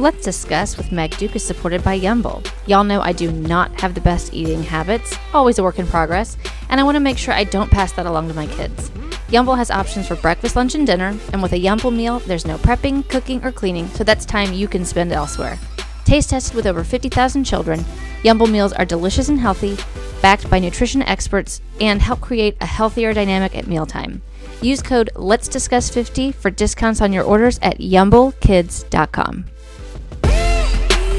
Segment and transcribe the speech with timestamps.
[0.00, 2.48] Let's Discuss with Meg Duke is supported by Yumble.
[2.68, 6.36] Y'all know I do not have the best eating habits, always a work in progress,
[6.68, 8.90] and I want to make sure I don't pass that along to my kids.
[9.26, 12.58] Yumble has options for breakfast, lunch, and dinner, and with a Yumble meal, there's no
[12.58, 15.58] prepping, cooking, or cleaning, so that's time you can spend elsewhere.
[16.04, 17.80] Taste tested with over 50,000 children,
[18.22, 19.76] Yumble meals are delicious and healthy,
[20.22, 24.22] backed by nutrition experts, and help create a healthier dynamic at mealtime.
[24.62, 29.46] Use code Let's Discuss 50 for discounts on your orders at yumblekids.com.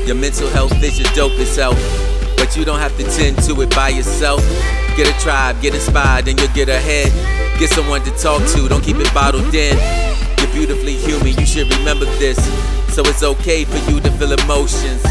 [0.09, 1.77] Your mental health is your dope itself,
[2.35, 4.41] but you don't have to tend to it by yourself.
[4.97, 7.13] Get a tribe, get inspired, and you'll get ahead.
[7.59, 9.77] Get someone to talk to, don't keep it bottled in.
[10.39, 12.39] You're beautifully human, you should remember this.
[12.91, 15.05] So it's okay for you to feel emotions.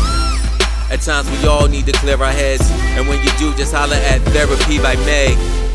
[0.90, 2.68] At times we all need to clear our heads,
[2.98, 5.67] and when you do, just holler at Therapy by Meg.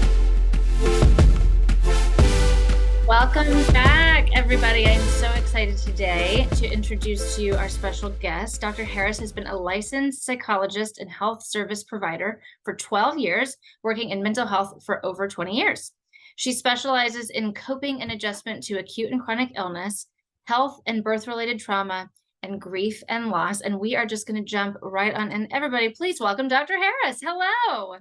[3.14, 4.88] Welcome back, everybody.
[4.88, 8.60] I'm so excited today to introduce to you our special guest.
[8.60, 8.84] Dr.
[8.84, 14.24] Harris has been a licensed psychologist and health service provider for 12 years, working in
[14.24, 15.92] mental health for over 20 years.
[16.38, 20.08] She specializes in coping and adjustment to acute and chronic illness,
[20.46, 22.10] health and birth related trauma,
[22.42, 23.62] and grief and loss.
[23.62, 25.32] And we are just going to jump right on.
[25.32, 26.78] And everybody, please welcome Dr.
[26.78, 27.22] Harris.
[27.22, 27.98] Hello.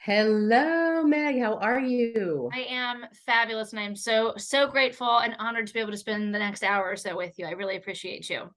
[0.00, 1.40] Hello, Meg.
[1.40, 2.48] How are you?
[2.52, 6.32] I am fabulous and I'm so, so grateful and honored to be able to spend
[6.32, 7.46] the next hour or so with you.
[7.46, 8.50] I really appreciate you.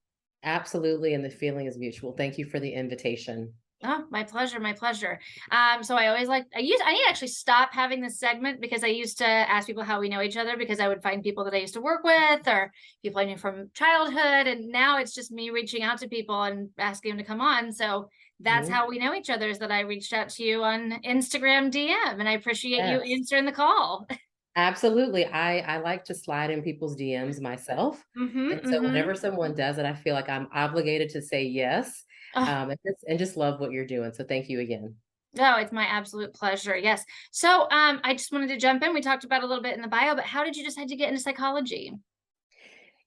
[0.43, 1.13] Absolutely.
[1.13, 2.13] And the feeling is mutual.
[2.13, 3.53] Thank you for the invitation.
[3.83, 5.19] Oh, my pleasure, my pleasure.
[5.49, 8.61] Um, so I always like I use I need to actually stop having this segment
[8.61, 11.23] because I used to ask people how we know each other because I would find
[11.23, 14.99] people that I used to work with or people I knew from childhood, and now
[14.99, 17.71] it's just me reaching out to people and asking them to come on.
[17.71, 18.09] So
[18.43, 18.75] that's mm-hmm.
[18.75, 22.19] how we know each other is that I reached out to you on Instagram DM
[22.19, 23.05] and I appreciate yes.
[23.05, 24.07] you answering the call.
[24.55, 25.25] Absolutely.
[25.25, 28.03] I I like to slide in people's DMs myself.
[28.17, 28.85] Mm-hmm, and so mm-hmm.
[28.85, 32.03] whenever someone does it, I feel like I'm obligated to say yes.
[32.35, 32.41] Oh.
[32.41, 34.13] Um, and, just, and just love what you're doing.
[34.13, 34.95] So thank you again.
[35.33, 36.75] No, oh, it's my absolute pleasure.
[36.75, 37.05] Yes.
[37.31, 38.93] So um, I just wanted to jump in.
[38.93, 40.95] We talked about a little bit in the bio, but how did you decide to
[40.95, 41.93] get into psychology?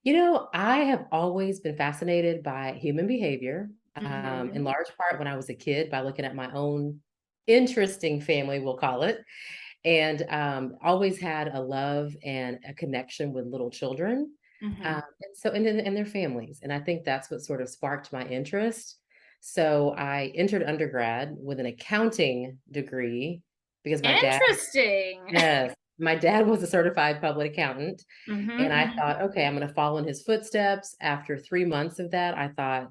[0.03, 4.65] You know, I have always been fascinated by human behavior um, in mm-hmm.
[4.65, 7.00] large part when I was a kid by looking at my own
[7.47, 9.22] interesting family, we'll call it,
[9.84, 14.32] and um, always had a love and a connection with little children.
[14.62, 14.87] Mm-hmm.
[14.87, 16.60] Um, and so, and, and their families.
[16.62, 18.97] And I think that's what sort of sparked my interest.
[19.41, 23.43] So I entered undergrad with an accounting degree
[23.82, 24.41] because my dad.
[24.41, 25.21] Interesting.
[25.31, 25.75] Yes.
[25.99, 28.03] My dad was a certified public accountant.
[28.28, 28.50] Mm-hmm.
[28.50, 28.99] And I mm-hmm.
[28.99, 30.97] thought, okay, I'm going to follow in his footsteps.
[31.00, 32.91] After three months of that, I thought,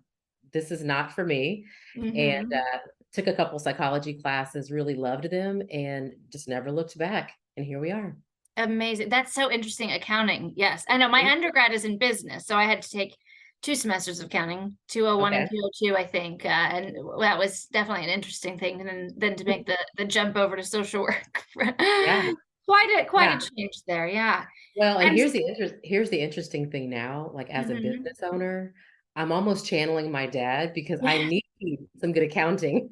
[0.53, 1.65] this is not for me.
[1.97, 2.17] Mm-hmm.
[2.17, 2.79] And uh,
[3.11, 7.31] took a couple psychology classes, really loved them, and just never looked back.
[7.57, 8.15] And here we are.
[8.57, 9.09] Amazing.
[9.09, 9.91] That's so interesting.
[9.91, 10.53] Accounting.
[10.55, 10.85] Yes.
[10.89, 11.29] I know my mm-hmm.
[11.29, 12.45] undergrad is in business.
[12.45, 13.17] So I had to take
[13.63, 15.41] two semesters of accounting 201 okay.
[15.41, 19.35] and 202 i think uh, and that was definitely an interesting thing and then, then
[19.35, 21.45] to make the the jump over to social work
[21.79, 22.31] yeah.
[22.67, 23.37] quite a quite yeah.
[23.37, 24.43] a change there yeah
[24.75, 27.77] well and, and here's the inter- here's the interesting thing now like as mm-hmm.
[27.77, 28.73] a business owner
[29.15, 31.43] I'm almost channeling my dad because I need
[31.99, 32.89] some good accounting.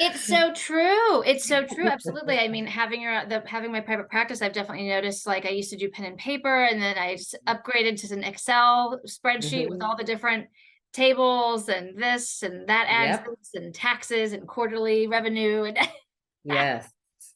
[0.00, 1.22] it's so true.
[1.22, 1.86] It's so true.
[1.86, 2.38] Absolutely.
[2.38, 5.26] I mean, having your the having my private practice, I've definitely noticed.
[5.26, 8.24] Like I used to do pen and paper, and then I just upgraded to an
[8.24, 9.70] Excel spreadsheet mm-hmm.
[9.70, 10.46] with all the different
[10.92, 13.62] tables and this and that adds yep.
[13.62, 15.78] and taxes and quarterly revenue and
[16.44, 16.90] yes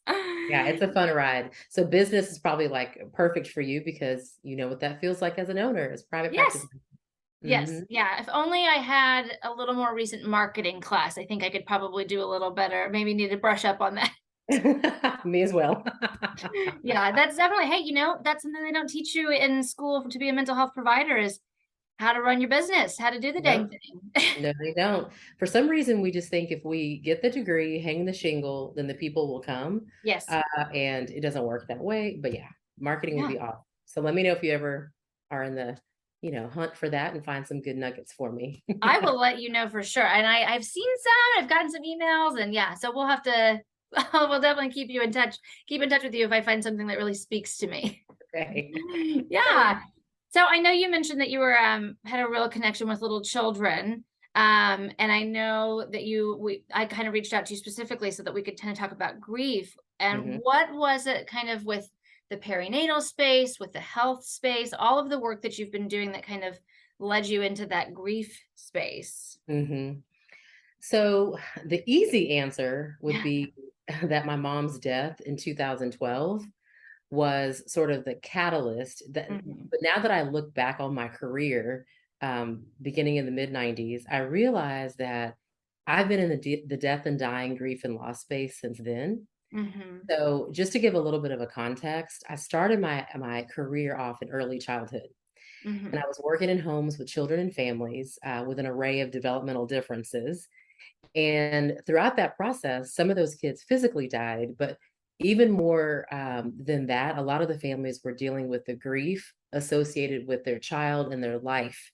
[0.06, 4.56] yeah it's a fun ride so business is probably like perfect for you because you
[4.56, 6.50] know what that feels like as an owner as private yes.
[6.52, 6.68] practice
[7.42, 7.70] Yes.
[7.70, 7.84] Mm-hmm.
[7.88, 8.20] Yeah.
[8.20, 12.04] If only I had a little more recent marketing class, I think I could probably
[12.04, 12.88] do a little better.
[12.90, 14.10] Maybe need to brush up on that.
[15.24, 15.84] Me as well.
[16.82, 20.18] yeah, that's definitely, hey, you know, that's something they don't teach you in school to
[20.18, 21.40] be a mental health provider is
[21.98, 24.42] how to run your business, how to do the dang no, thing.
[24.42, 25.08] no, they don't.
[25.38, 28.86] For some reason, we just think if we get the degree, hang the shingle, then
[28.86, 29.86] the people will come.
[30.04, 30.26] Yes.
[30.28, 30.42] Uh,
[30.74, 32.18] and it doesn't work that way.
[32.20, 32.48] But yeah,
[32.78, 33.22] marketing yeah.
[33.22, 33.60] would be awesome.
[33.86, 34.92] So let me know if you ever
[35.30, 35.78] are in the
[36.26, 38.64] you know, hunt for that and find some good nuggets for me.
[38.82, 40.04] I will let you know for sure.
[40.04, 43.60] And I, I've seen some, I've gotten some emails, and yeah, so we'll have to,
[44.12, 45.36] we'll definitely keep you in touch,
[45.68, 48.02] keep in touch with you if I find something that really speaks to me.
[48.34, 48.72] Okay.
[49.30, 49.78] yeah.
[50.30, 53.22] So I know you mentioned that you were um had a real connection with little
[53.22, 54.02] children.
[54.34, 58.10] Um, and I know that you we I kind of reached out to you specifically
[58.10, 59.74] so that we could kind of talk about grief.
[60.00, 60.36] And mm-hmm.
[60.42, 61.88] what was it kind of with
[62.30, 66.12] the perinatal space, with the health space, all of the work that you've been doing
[66.12, 66.58] that kind of
[66.98, 69.38] led you into that grief space?
[69.48, 70.00] Mm-hmm.
[70.80, 73.54] So, the easy answer would be
[74.02, 76.44] that my mom's death in 2012
[77.10, 79.52] was sort of the catalyst that mm-hmm.
[79.70, 81.86] but now that I look back on my career
[82.20, 85.36] um, beginning in the mid 90s, I realized that
[85.86, 89.26] I've been in the, de- the death and dying, grief and loss space since then.
[89.56, 89.98] Mm-hmm.
[90.10, 93.96] So, just to give a little bit of a context, I started my my career
[93.96, 95.08] off in early childhood,
[95.64, 95.92] Mm-hmm.
[95.92, 99.10] and I was working in homes with children and families uh, with an array of
[99.10, 100.48] developmental differences.
[101.14, 104.78] And throughout that process, some of those kids physically died, but
[105.18, 109.32] even more um, than that, a lot of the families were dealing with the grief
[109.52, 111.90] associated with their child and their life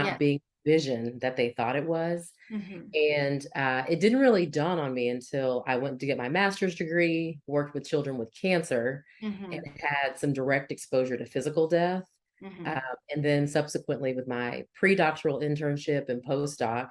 [0.00, 0.16] Yeah.
[0.16, 2.32] not being the vision that they thought it was.
[2.52, 2.80] Mm-hmm.
[2.94, 6.74] And uh, it didn't really dawn on me until I went to get my master's
[6.74, 9.52] degree, worked with children with cancer, Mm-hmm.
[9.52, 12.04] and had some direct exposure to physical death.
[12.42, 12.66] Mm-hmm.
[12.66, 16.90] Um, and then subsequently, with my pre doctoral internship and postdoc,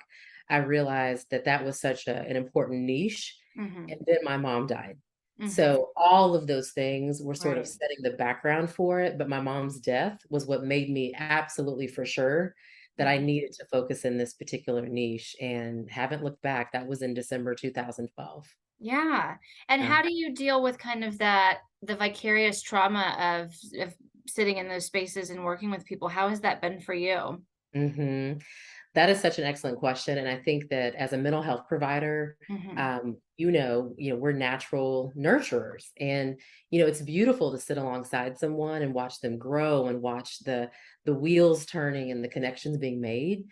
[0.50, 3.38] I realized that that was such a, an important niche.
[3.58, 3.86] Mm-hmm.
[3.90, 4.98] And then my mom died.
[5.42, 5.50] Mhm.
[5.50, 9.18] So all of those things were sort of setting the background for it.
[9.18, 12.56] But my mom's death was what made me absolutely for sure
[12.98, 13.20] that I Mhm.
[13.20, 16.72] needed to focus in this particular niche and haven't looked back.
[16.74, 18.48] That was in December 2012.
[18.80, 19.38] Yeah.
[19.70, 19.84] And Yeah.
[19.84, 23.96] how do you deal with kind of that the vicarious trauma of of
[24.28, 26.08] sitting in those spaces and working with people?
[26.10, 27.44] How has that been for you?
[27.74, 28.38] hmm
[28.98, 30.20] That is such an excellent question.
[30.20, 32.78] And I think that as a mental health provider, Mhm.
[32.78, 35.86] um, you know, you know, we're natural nurturers.
[36.00, 36.42] And,
[36.72, 40.72] you know, it's beautiful to sit alongside someone and watch them grow and watch the
[41.06, 43.46] the wheels turning and the connections being made.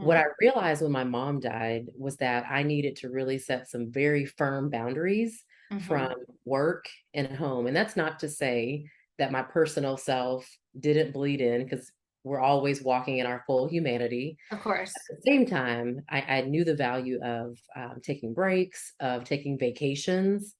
[0.00, 0.18] What Mhm.
[0.18, 4.24] I realized when my mom died was that I needed to really set some very
[4.26, 5.88] firm boundaries Mhm.
[5.88, 6.12] from
[6.44, 7.66] work and home.
[7.66, 10.48] And that's not to say that my personal self
[10.78, 11.90] didn't bleed in because
[12.28, 14.38] we're always walking in our full humanity.
[14.50, 14.94] Of course.
[14.94, 19.58] At the same time, I, I knew the value of um, taking breaks, of taking
[19.58, 20.56] vacations,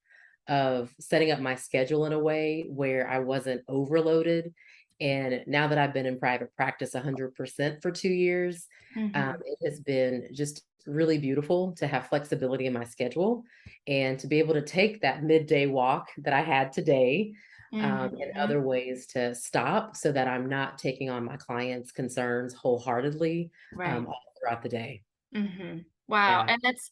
[0.48, 4.54] of setting up my schedule in a way where I wasn't overloaded.
[5.00, 9.14] And now that I've been in private practice 100% for two years, Mhm.
[9.14, 13.42] um, it has been just really beautiful to have flexibility in my schedule
[13.86, 17.32] and to be able to take that midday walk that I had today
[17.80, 18.38] um, and Mhm.
[18.38, 23.98] other ways to stop so that I'm not taking on my clients' concerns wholeheartedly Right.
[23.98, 25.04] um, all throughout the day.
[25.34, 25.78] hmm
[26.08, 26.42] Wow.
[26.42, 26.48] Yeah.
[26.48, 26.90] And that's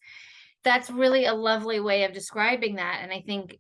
[0.64, 3.00] that's really a lovely way of describing that.
[3.02, 3.58] And I think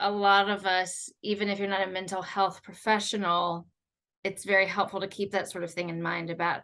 [0.00, 3.68] a lot of us, even if you're not a mental health professional,
[4.24, 6.62] it's very helpful to keep that sort of thing in mind about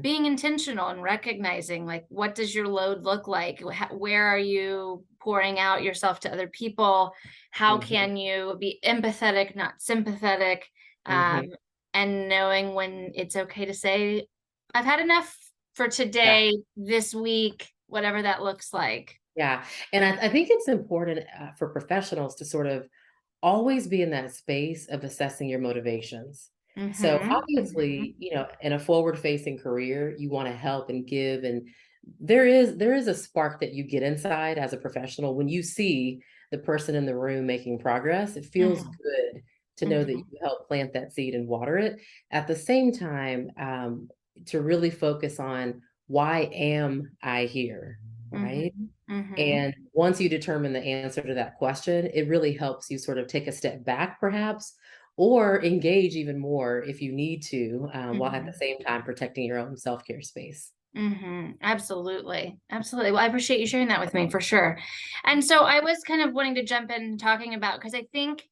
[0.00, 3.60] Being intentional and recognizing like what does your load look like
[3.90, 7.12] where are you pouring out yourself to other people
[7.50, 7.82] how Mhm.
[7.82, 10.70] can you be empathetic not sympathetic
[11.06, 11.12] Mhm.
[11.12, 11.46] um,
[11.92, 14.26] and knowing when it's okay to say
[14.74, 15.36] i've had enough
[15.74, 15.90] for Yeah.
[15.90, 19.64] today this week whatever that looks like Yeah.
[19.92, 22.88] And I, I think it's important uh, for professionals to sort of
[23.42, 26.50] always be in that space of assessing your motivations.
[26.92, 27.84] So Mhm, mhm.
[27.98, 31.68] obviously, you know, in a forward-facing career, you want to help and give and
[32.20, 35.62] there is there is a spark that you get inside as a professional when you
[35.62, 38.36] see the person in the room making progress.
[38.36, 39.42] It feels Mhm, good
[39.76, 42.00] to know that mhm, you help plant that seed and water it.
[42.30, 44.08] At the same time, um,
[44.46, 48.00] to really focus on why am I here,
[48.30, 48.72] right?
[49.08, 49.34] mhm, mhm.
[49.36, 53.26] And once you determine the answer to that question, it really helps you sort of
[53.26, 54.74] take a step back, perhaps,
[55.16, 58.54] or engage even more if you need to, um, while at the Mhm.
[58.54, 60.72] same time protecting your own self care space.
[60.94, 62.60] hmm Absolutely.
[62.70, 63.10] Absolutely.
[63.12, 64.78] Well, I appreciate you sharing that with me for sure.
[65.24, 68.46] And so I was kind of wanting to jump in talking about because I think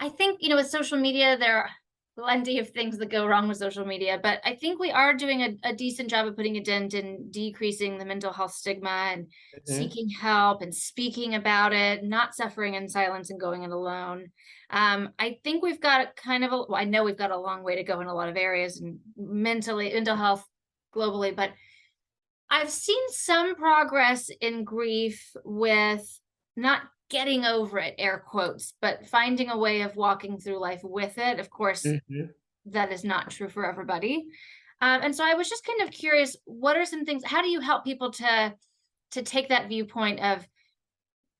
[0.00, 1.70] I think, you know, with social media, there are
[2.18, 5.42] plenty of things that go wrong with social media, but I think we are doing
[5.42, 9.28] a, a decent job of putting a dent in decreasing the mental health stigma and
[9.52, 9.94] Mhm.
[9.94, 14.32] seeking help and speaking about it, not suffering in silence and going it alone.
[14.74, 17.62] Um, I think we've got kind of a, well, I know we've got a long
[17.62, 20.44] way to go in a lot of areas and mentally, mental health
[20.92, 21.52] globally, but
[22.50, 26.20] I've seen some progress in grief with
[26.56, 31.18] not getting over it, air quotes, but finding a way of walking through life with
[31.18, 31.38] it.
[31.38, 32.34] Of course, Mhm.
[32.66, 34.26] that is not true for everybody.
[34.80, 37.48] Um, and so I was just kind of curious, what are some things, how do
[37.48, 38.56] you help people to
[39.12, 40.44] to take that viewpoint of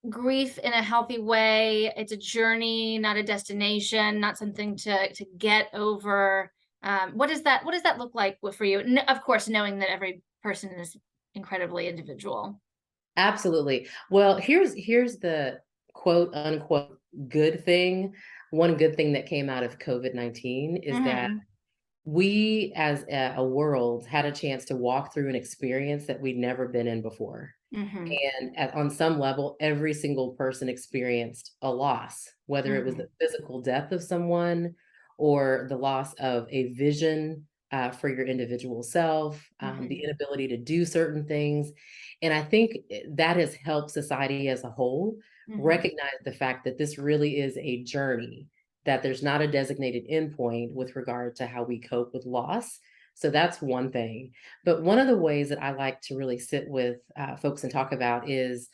[0.08, 1.92] grief in a healthy way?
[1.96, 6.52] It's a journey, not a destination, not something to to get over.
[6.82, 8.80] Um, what does that what does that look like for you?
[8.80, 10.96] N- of course, knowing that every person is
[11.34, 12.60] incredibly individual.
[13.16, 13.88] Absolutely.
[14.10, 15.60] Well, here's here's the
[15.92, 18.14] quote unquote good thing.
[18.50, 21.46] One good thing that came out of COVID-19 is that Mhm,
[22.04, 26.38] we as a, a world had a chance to walk through an experience that we'd
[26.38, 27.54] never been in before.
[27.74, 32.96] Mhm, And at, on some level, every single person experienced a loss, whether it was
[32.96, 34.74] mhm, the physical death of someone
[35.18, 39.88] or the loss of a vision uh, for your individual self, um, Mhm.
[39.88, 41.72] the inability to do certain things.
[42.22, 45.16] And I think eh, that has helped society as a whole
[45.46, 45.94] Mhm.
[45.96, 48.48] recognize the fact that this really is a journey,
[48.84, 52.80] that there's not a designated endpoint with regard to how we cope with loss.
[53.14, 54.32] So that's one thing.
[54.64, 57.72] But one of the ways that I like to really sit with uh, folks and
[57.72, 58.68] talk about is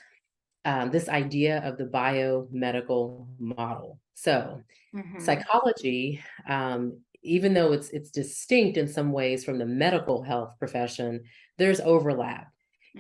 [0.65, 4.01] um, this idea of the biomedical model.
[4.15, 5.51] So Mhm.
[5.51, 11.25] psychology, um, even though it's it's distinct in some ways from the medical health profession,
[11.59, 12.49] there's overlap.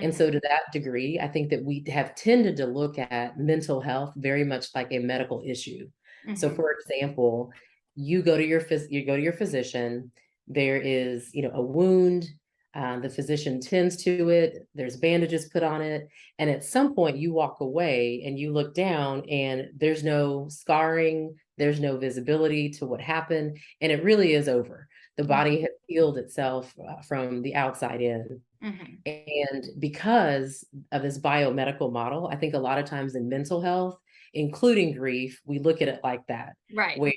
[0.00, 3.80] And so to that degree, I think that we have tended to look at mental
[3.80, 5.90] health very much like a medical issue.
[6.35, 6.50] So Mhm.
[6.50, 7.52] for example,
[7.94, 10.12] you go to your phys- you go to your physician,
[10.50, 12.26] there is, you know, a wound,
[12.75, 17.16] uh, the physician tends to it, there's bandages put on it, and at some point
[17.19, 22.87] you walk away and you look down and there's no scarring, there's no visibility to
[22.87, 24.88] what happened, and it really is over.
[25.16, 28.40] The body has healed itself uh, from the outside in.
[28.62, 29.02] Mhm.
[29.07, 33.99] And because of this biomedical model, I think a lot of times in mental health,
[34.35, 36.99] including grief, we look at it like that, Right.
[36.99, 37.12] where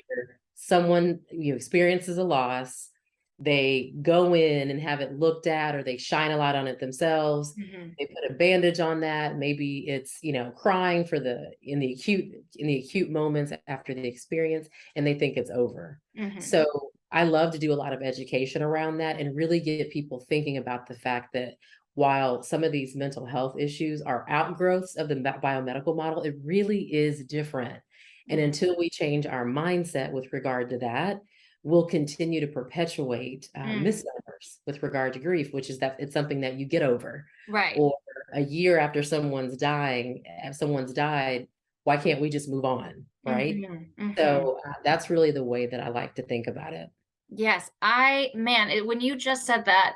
[0.54, 2.90] someone you know, experiences a loss,
[3.38, 6.78] they go in and have it looked at, or they shine a light on it
[6.80, 7.54] themselves.
[7.56, 7.96] Mhm.
[7.98, 9.36] They put a bandage on that.
[9.36, 13.94] Maybe it's you know crying for the in the acute in the acute moments after
[13.94, 16.00] the experience, and they think it's over.
[16.14, 16.54] Mhm.
[16.54, 16.66] So
[17.12, 20.56] I love to do a lot of education around that and really get people thinking
[20.56, 21.54] about the fact that
[21.94, 26.92] while some of these mental health issues are outgrowths of the biomedical model, it really
[26.92, 27.80] is different.
[28.28, 28.40] And Mhm.
[28.40, 31.20] until we change our mindset with regard to that,
[31.64, 33.82] we'll continue to perpetuate uh, Mm.
[33.82, 37.26] misnomers with regard to grief, which is that it's something that you get over.
[37.48, 37.76] Right.
[37.78, 37.94] Or
[38.32, 41.48] a year after someone's dying, if someone's died,
[41.84, 43.06] why can't we just move on?
[43.24, 43.56] Right.
[43.56, 43.88] Mhm.
[43.98, 44.16] Mhm.
[44.16, 46.90] So uh, that's really the way that I like to think about it.
[47.30, 49.94] Yes, I man, it, when you just said that,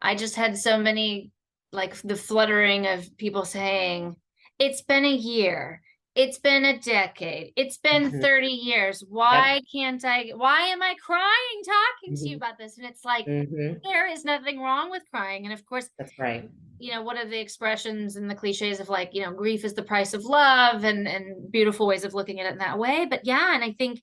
[0.00, 1.32] I just had so many
[1.72, 4.14] like the fluttering of people saying,
[4.58, 5.82] "It's been a year.
[6.14, 7.52] It's been a decade.
[7.56, 8.20] It's been Mhm.
[8.20, 9.02] 30 years.
[9.08, 12.36] Why can't I why am I crying talking to you Mhm.
[12.36, 15.44] about this?" And it's like hmm there is nothing wrong with crying.
[15.44, 16.50] And of course, That's right.
[16.78, 19.74] you know, what are the expressions and the cliches of like, you know, grief is
[19.74, 23.06] the price of love and and beautiful ways of looking at it in that way.
[23.06, 24.02] But yeah, and I think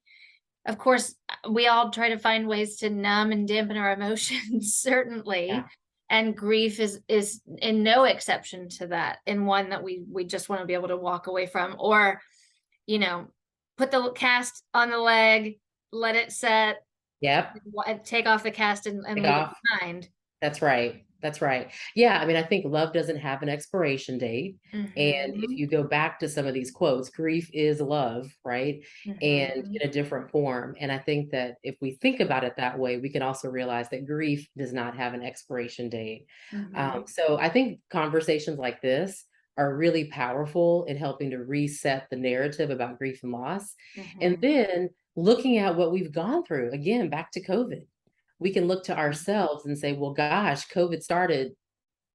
[0.66, 1.16] of course
[1.50, 5.48] we all try to find ways to numb and dampen our emotions, certainly.
[5.48, 5.68] Yeah.
[6.10, 10.50] And grief is is in no exception to that, and one that we we just
[10.50, 12.20] want to be able to walk away from, or,
[12.88, 13.28] you know,
[13.78, 15.60] put the cast on the leg,
[15.92, 16.84] let it set,
[17.22, 17.58] Yep.
[18.06, 19.50] take off the cast and, and leave it
[19.80, 20.10] behind.
[20.42, 21.06] That's right.
[21.22, 21.72] That's right.
[21.96, 22.20] Yeah.
[22.20, 24.58] I mean, I think love doesn't have an expiration date.
[24.96, 28.84] And Mhm, if you go back to some of these quotes, grief is love, right?
[29.22, 29.80] And mhm.
[29.82, 30.76] in a different form.
[30.80, 33.90] And I think that if we think about it that way, we can also realize
[33.90, 36.26] that grief does not have an expiration date.
[36.52, 36.90] Mhm.
[36.94, 39.26] Um, so I think conversations like this
[39.58, 43.76] are really powerful in helping to reset the narrative about grief and loss.
[44.22, 44.42] And Mhm.
[44.42, 47.86] then looking at what we've gone through, again, back to COVID,
[48.40, 51.54] we can look to ourselves and say, well, gosh, COVID started.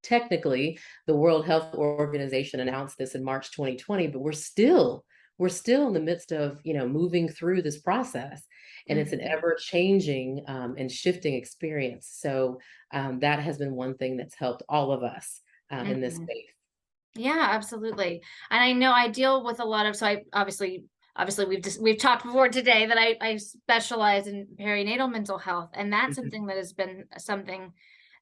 [0.03, 5.05] Technically, the World Health Organization announced this in March 2020, but we're still
[5.39, 8.43] we're still in the midst of you know moving through this process,
[8.89, 9.29] and it's an Mhm.
[9.33, 12.09] ever changing um, and shifting experience.
[12.11, 12.61] So
[12.93, 15.41] um, that has been one thing that's helped all of us
[15.71, 16.19] um, in this Mhm.
[16.19, 16.51] space.
[17.17, 18.23] Yeah, absolutely.
[18.51, 20.85] And I know I deal with a lot of so I obviously
[21.17, 25.71] obviously we've just we've talked before today that I I specialize in perinatal mental health
[25.75, 26.23] and that's Mhm.
[26.23, 27.73] something that has been something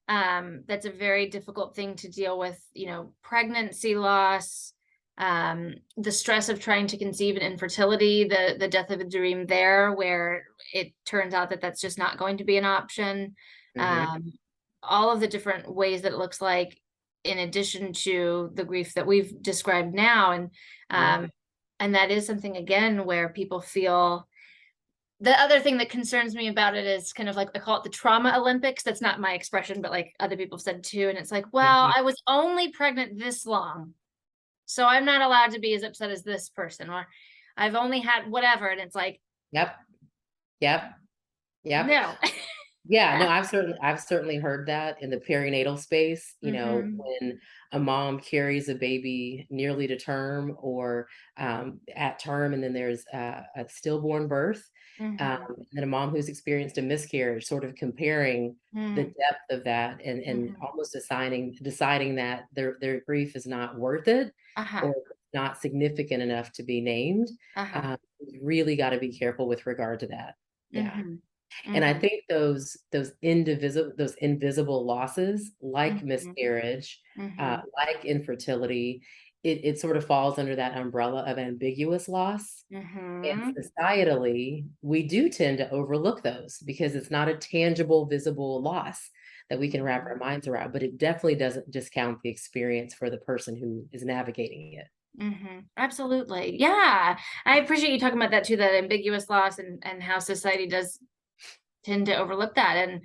[0.09, 4.73] um that's a very difficult thing to deal with, you know, pregnancy loss,
[5.17, 9.45] um the stress of trying to conceive and infertility, the the death of a dream
[9.47, 13.35] there where it turns out that that's just not going to be an option.
[13.77, 14.07] Mhm.
[14.07, 14.33] Um
[14.83, 16.77] all of the different ways that it looks like
[17.23, 20.49] in addition to the grief that we've described now and
[20.89, 21.15] Yeah.
[21.23, 21.29] um
[21.79, 24.27] and that is something again where people feel
[25.19, 27.83] the other thing that concerns me about it is kind of like I call it
[27.83, 28.83] the trauma Olympics.
[28.83, 31.07] That's not my expression, but like other people have said too.
[31.07, 31.93] And it's like, well, Mhm.
[31.95, 33.93] I was only pregnant this long.
[34.65, 37.07] So I'm not allowed to be as upset as this person, or
[37.55, 38.67] I've only had whatever.
[38.67, 39.75] And it's like, Yep.
[40.59, 40.93] Yep.
[41.63, 41.85] Yep.
[41.85, 42.13] no.
[42.85, 47.03] Yeah, no, I've certainly I've certainly heard that in the perinatal space, you know, Mhm.
[47.21, 47.39] when
[47.71, 53.05] a mom carries a baby nearly to term or um, at term, and then there's
[53.13, 54.69] a, a stillborn birth,
[55.19, 55.47] um, Mhm.
[55.47, 58.57] and then a mom who's experienced a miscarriage, sort of comparing
[58.95, 59.13] the Mm.
[59.17, 60.61] depth of that and and Mhm.
[60.61, 64.89] almost assigning deciding that their their grief is not worth it Uh-huh.
[64.89, 64.93] or
[65.33, 67.29] not significant enough to be named.
[67.55, 67.83] Uh-huh.
[67.83, 70.35] Um, you really got to be careful with regard to that.
[70.71, 71.03] Yeah.
[71.65, 71.73] Mhm.
[71.73, 71.99] And I Mhm.
[71.99, 76.03] think those those indivisible those invisible losses, like Mhm.
[76.03, 76.99] miscarriage,
[77.37, 77.69] uh, Mhm.
[77.77, 79.01] like infertility,
[79.43, 82.65] it it sort of falls under that umbrella of ambiguous loss.
[83.23, 83.57] And Mhm.
[83.57, 89.09] societally, we do tend to overlook those because it's not a tangible, visible loss
[89.49, 90.19] that we can wrap our Mhm.
[90.19, 94.73] minds around, but it definitely doesn't discount the experience for the person who is navigating
[94.73, 94.87] it.
[95.19, 95.67] Mhm.
[95.77, 96.59] Absolutely.
[96.59, 97.19] Yeah.
[97.45, 100.99] I appreciate you talking about that too, that ambiguous loss and and how society does
[101.83, 102.77] tend to overlook that.
[102.77, 103.01] And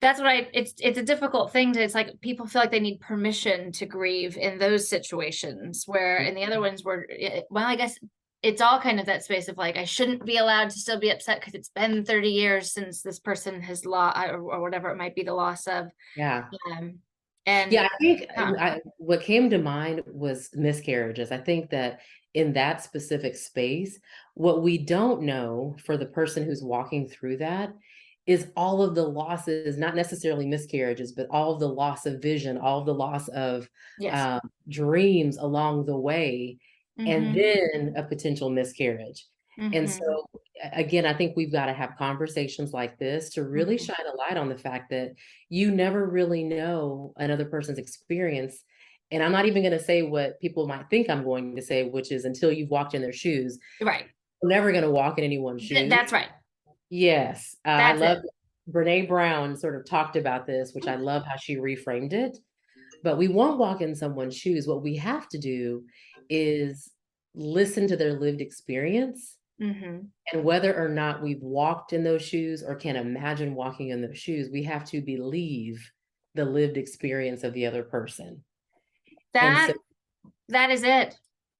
[0.00, 2.80] that's what I it's it's a difficult thing to it's like people feel like they
[2.80, 7.06] need permission to grieve in those situations where in the other ones where
[7.50, 7.98] well, I guess
[8.42, 11.08] it's all kind of that space of like I shouldn't be allowed to still be
[11.08, 14.98] upset because it's been 30 years since this person has lost or, or whatever it
[14.98, 15.86] might be the loss of.
[16.16, 16.44] Yeah.
[16.70, 16.98] Um
[17.46, 21.32] and Yeah, I think uh, I, what came to mind was miscarriages.
[21.32, 22.00] I think that
[22.34, 23.98] in that specific space,
[24.34, 27.72] what we don't know for the person who's walking through that
[28.26, 32.58] is all of the losses, not necessarily miscarriages, but all of the loss of vision,
[32.58, 34.28] all of the loss of Yes.
[34.30, 36.58] um, dreams along the way,
[37.06, 37.34] and Mhm.
[37.34, 39.26] then a potential miscarriage.
[39.72, 39.90] And Mhm.
[39.90, 40.26] so,
[40.72, 43.78] again, I think we've got to have conversations like this to really Mhm.
[43.78, 45.12] shine a light on the fact that
[45.50, 48.62] you never really know another person's experience.
[49.10, 51.84] And I'm not even going to say what people might think I'm going to say,
[51.84, 54.10] which is until you've walked in their shoes, Right.
[54.42, 55.90] you're never going to walk in anyone's Th- shoes.
[55.90, 56.28] that's right.
[56.94, 58.30] Yes, uh, I love it.
[58.72, 62.38] Brene Brown sort of talked about this, which I love how she reframed it.
[63.02, 64.68] But we won't walk in someone's shoes.
[64.68, 65.86] What we have to do
[66.30, 66.92] is
[67.34, 70.06] listen to their lived experience Mhm.
[70.32, 74.16] and whether or not we've walked in those shoes or can imagine walking in those
[74.16, 75.90] shoes, we have to believe
[76.34, 78.44] the lived experience of the other person.
[79.32, 79.74] That so,
[80.50, 81.16] that is it.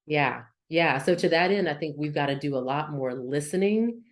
[0.07, 0.99] yeah, yeah.
[0.99, 4.05] So to that end, I think we've got to do a lot more listening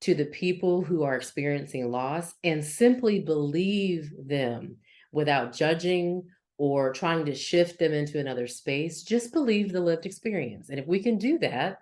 [0.00, 4.76] to the people who are experiencing loss and simply believe them
[5.12, 9.02] without judging or trying to shift them into another space.
[9.02, 10.70] Just believe the lived experience.
[10.70, 11.78] And if we can do that,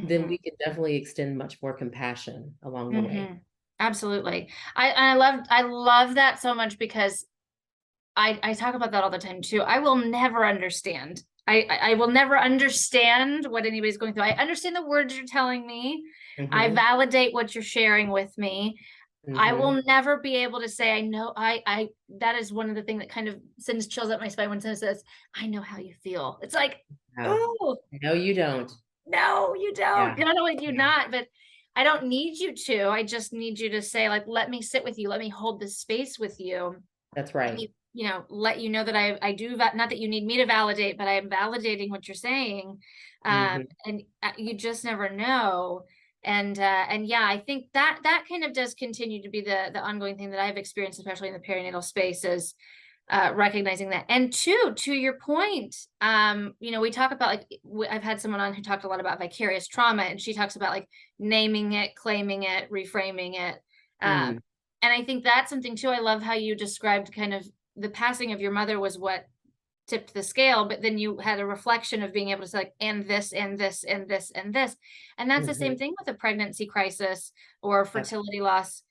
[0.00, 0.28] then Mhm.
[0.28, 3.30] we can definitely extend much more compassion along the way.
[3.30, 3.40] Mhm.
[3.78, 4.50] Absolutely.
[4.76, 7.26] I I love I love that so much because
[8.16, 9.62] I I talk about that all the time too.
[9.62, 11.24] I will never understand.
[11.46, 14.24] I I will never understand what anybody's going through.
[14.24, 16.04] I understand the words you're telling me.
[16.38, 18.78] I Mhm, validate what you're sharing with me.
[19.36, 19.60] I mhm.
[19.60, 21.88] will never be able to say I know I I
[22.18, 24.60] that is one of the things that kind of sends chills up my spine when
[24.60, 26.84] someone says, "I know how you feel." It's like,
[27.16, 27.26] Yeah.
[27.60, 28.72] "Oh, No, you don't.
[29.06, 30.18] no, you don't.
[30.18, 31.26] Yeah, Not only do you yeah, not, but
[31.76, 32.88] I don't need you to.
[32.88, 35.08] I just need you to say, like, let me sit with you.
[35.08, 36.76] Let me hold this space with you.
[37.14, 37.54] that's right.
[37.54, 40.38] me, you know, let you know that I I do not that you need me
[40.38, 42.78] to validate, but I am validating what you're saying.
[43.24, 45.84] Um, Mhm, and uh, you just never know.
[46.22, 49.70] And uh, and yeah, I think that that kind of does continue to be the
[49.72, 52.54] the ongoing thing that I've experienced, especially in the perinatal space, is
[53.10, 54.04] uh, recognizing that.
[54.08, 57.46] And two, to your point, um, you know, we talk about like
[57.90, 60.70] i've had someone on who talked a lot about vicarious trauma, and she talks about
[60.70, 63.56] like naming it, claiming it, reframing it.
[64.02, 64.38] Um, mm,
[64.82, 65.88] and I think that's something too.
[65.88, 69.24] I love how you described kind of the passing of your mother was what
[69.90, 72.74] tipped the scale, but then you had a reflection of being able to say like,
[72.80, 74.76] and this, and this, and this, and this.
[75.18, 75.78] And that's the same mhm.
[75.78, 78.82] thing with a pregnancy crisis or fertility loss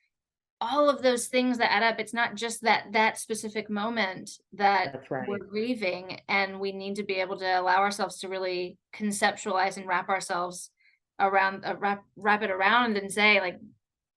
[0.61, 4.91] all of those things that add up it's not just that that specific moment that
[4.93, 9.77] that's we're grieving and we need to be able to allow ourselves to really conceptualize
[9.77, 10.71] and wrap ourselves
[11.19, 13.57] around uh, wrap wrap it around and say like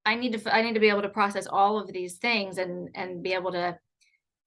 [0.04, 2.88] i need to i need to be able to process all of these things and
[2.94, 3.78] and be able to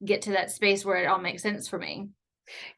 [0.04, 2.10] get to that space where it all makes sense for me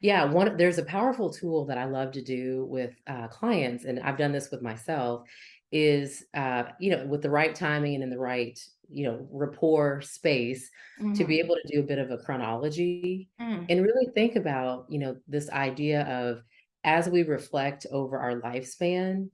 [0.00, 4.00] Yeah, one there's a powerful tool that I love to do with uh, clients, and
[4.00, 5.28] I've done this with myself,
[5.72, 10.00] is uh, you know, with the right timing and in the right, you know, rapport
[10.02, 10.70] space
[11.14, 14.86] to be able to do a bit of a chronology mm, and really think about,
[14.88, 16.42] you know, this idea of
[16.84, 19.30] as we reflect over our lifespan,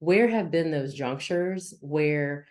[0.00, 2.46] where have been those junctures where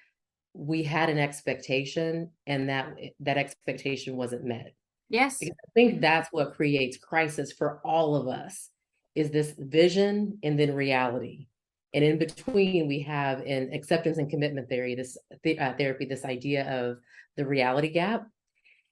[0.54, 4.77] we had an expectation and that that expectation wasn't met?
[5.10, 8.70] Yes Because I think that's what creates crisis for all of us
[9.16, 11.48] is this vision and then reality.
[11.94, 16.26] And in between, we have in acceptance and commitment theory, this the, uh, therapy, this
[16.26, 16.98] idea of
[17.38, 18.28] the reality gap,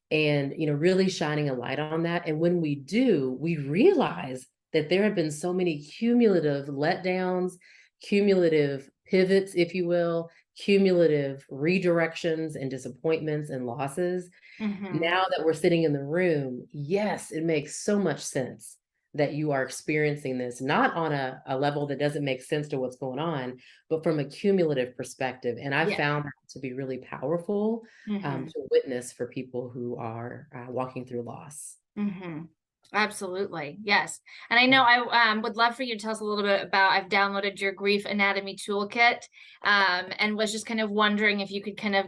[0.10, 2.28] and you know, really shining a light on that.
[2.28, 7.54] And when we do, we realize that there have been so many cumulative letdowns,
[8.01, 15.54] cumulative pivots, if you will, cumulative redirections and disappointments and losses hmm now that we're
[15.54, 18.78] sitting in the room, yes, it makes so much sense
[19.13, 22.80] that you are experiencing this not on a, a level that doesn't make sense to
[22.80, 23.58] what's going on,
[23.89, 25.58] but from a cumulative perspective.
[25.62, 25.96] And I've Yeah.
[25.96, 27.84] found that to be really powerful
[28.24, 28.48] um, Mhm.
[28.48, 31.78] to witness for people who are uh, walking through loss.
[31.98, 32.46] Mm-hmm.
[32.95, 33.77] Absolutely.
[33.84, 34.21] Yes.
[34.49, 36.63] And I know I um, would love for you to tell us a little bit
[36.63, 39.19] about, I've downloaded your grief anatomy toolkit
[39.63, 42.05] um, and was just kind of wondering if you could kind of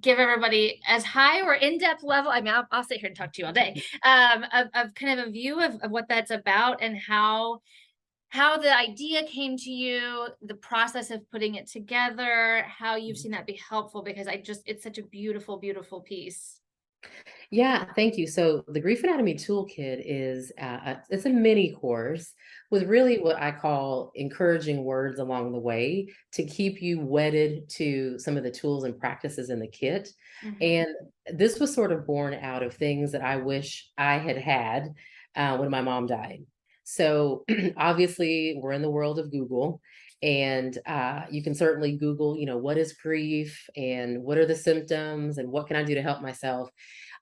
[0.00, 2.30] give everybody as high or in-depth level.
[2.30, 4.94] I mean, I'll, I'll sit here and talk to you all day um, of, of
[4.94, 7.60] kind of a view of, of what that's about and how
[8.30, 13.32] how the idea came to you, the process of putting it together, how you've seen
[13.32, 16.60] that be helpful because I just it's such a beautiful, beautiful piece.
[17.50, 18.26] Yeah, thank you.
[18.26, 22.34] So the Grief Anatomy Toolkit is uh, a, it's a mini course
[22.70, 28.18] with really what I call encouraging words along the way to keep you wedded to
[28.18, 30.10] some of the tools and practices in the kit.
[30.44, 30.56] Mhm.
[30.60, 34.88] And this was sort of born out of things that I wish I had had
[35.34, 36.44] uh, when my mom died.
[36.84, 37.44] So
[37.78, 39.80] obviously, we're in the world of Google,
[40.22, 44.56] and uh, you can certainly Google, you know, what is grief and what are the
[44.56, 46.70] symptoms and what can I do to help myself.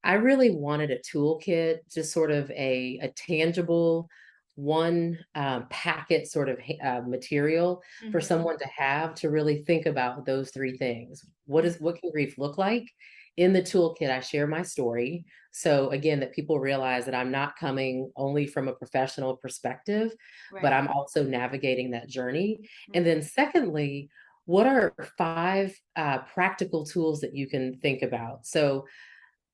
[0.04, 4.08] I really wanted a toolkit, just sort of a, a tangible
[4.54, 8.20] one um, packet sort of uh, material for Mhm.
[8.20, 11.24] someone to have to really think about those three things.
[11.44, 12.86] What is what can grief look like?
[13.36, 15.26] In the toolkit, I share my story.
[15.52, 20.12] So again, that people realize that I'm not coming only from a professional perspective,
[20.60, 22.60] but I'm also navigating that journey.
[22.94, 23.08] And Mhm.
[23.08, 24.08] then secondly,
[24.46, 28.46] what are five uh, practical tools that you can think about?
[28.46, 28.86] So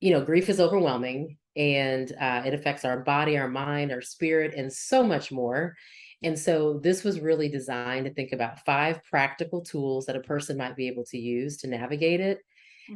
[0.00, 4.54] you know, grief is overwhelming and uh, it affects our body, our mind, our spirit,
[4.54, 5.74] and so much more.
[6.22, 10.56] And so this was really designed to think about five practical tools that a person
[10.56, 12.40] might be able to use to navigate it.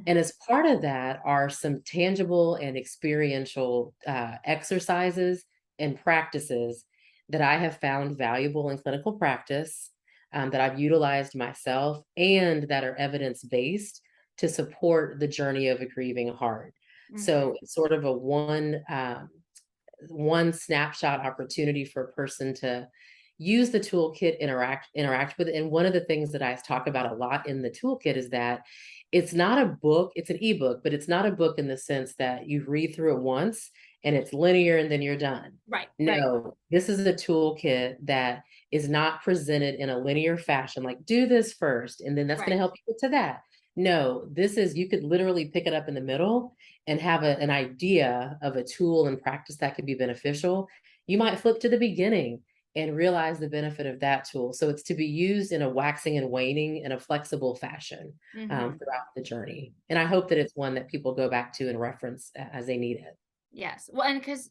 [0.07, 0.19] And Mhm.
[0.19, 5.45] as part of that are some tangible and experiential uh, exercises
[5.79, 6.85] and practices
[7.29, 9.93] that I have found valuable in clinical practice,
[10.33, 14.01] um, that I've utilized myself, and that are evidence based
[14.39, 16.75] to support the journey of a grieving heart.
[17.09, 17.47] Mhm.
[17.47, 19.31] So it's sort of a one um,
[20.09, 22.89] one snapshot opportunity for a person to
[23.39, 25.55] use the toolkit, interact interact with it.
[25.55, 28.31] And one of the things that I talk about a lot in the toolkit is
[28.31, 28.63] that
[29.12, 32.14] it's not a book, it's an ebook, but it's not a book in the sense
[32.19, 33.71] that you read through it once
[34.05, 35.53] and it's linear and then you're done.
[35.69, 35.88] Right.
[35.99, 36.19] Right.
[36.19, 38.42] No, this is a toolkit that
[38.73, 42.53] is not presented in a linear fashion, like do this first, and then that's going
[42.53, 43.42] to help you get to that.
[43.77, 47.38] No, this is you could literally pick it up in the middle and have a,
[47.38, 50.69] an idea of a tool and practice that could be beneficial.
[51.07, 52.40] You might flip to the beginning
[52.77, 54.53] and realize the benefit of that tool.
[54.53, 58.51] So it's to be used in a waxing and waning in a flexible fashion Mhm.
[58.53, 59.73] um, throughout the journey.
[59.89, 62.77] And I hope that it's one that people go back to and reference as they
[62.77, 63.17] need it.
[63.51, 63.89] Yes.
[63.93, 64.51] Well, and because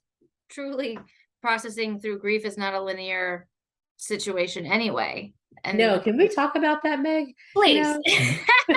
[0.50, 0.98] truly
[1.42, 3.48] processing through grief is not a linear
[3.98, 5.32] situation anyway.
[5.64, 7.28] And No, can we talk about that, Meg?
[7.54, 7.86] please.
[7.86, 8.02] know-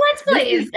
[0.00, 0.70] Let's please.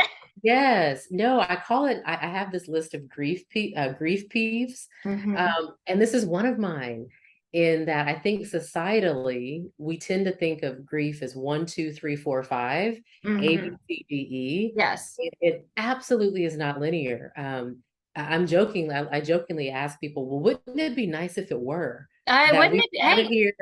[0.51, 1.07] Yes.
[1.11, 2.01] No, I call it.
[2.05, 5.37] I, I have this list of grief pe- uh, grief peeves, Mhm.
[5.37, 7.07] um, and this is one of mine.
[7.53, 12.15] In that, I think societally we tend to think of grief as one, two, three,
[12.15, 12.93] four, five,
[13.25, 13.77] A, B, Mhm.
[13.87, 14.73] C, D, E.
[14.75, 15.15] Yes.
[15.17, 17.31] It, it absolutely is not linear.
[17.37, 17.83] Um,
[18.15, 18.91] I- I'm joking.
[18.91, 22.73] I, I jokingly ask people, "Well, wouldn't it be nice if it were I wouldn't
[22.73, 23.01] we it?
[23.01, 23.53] Hey, here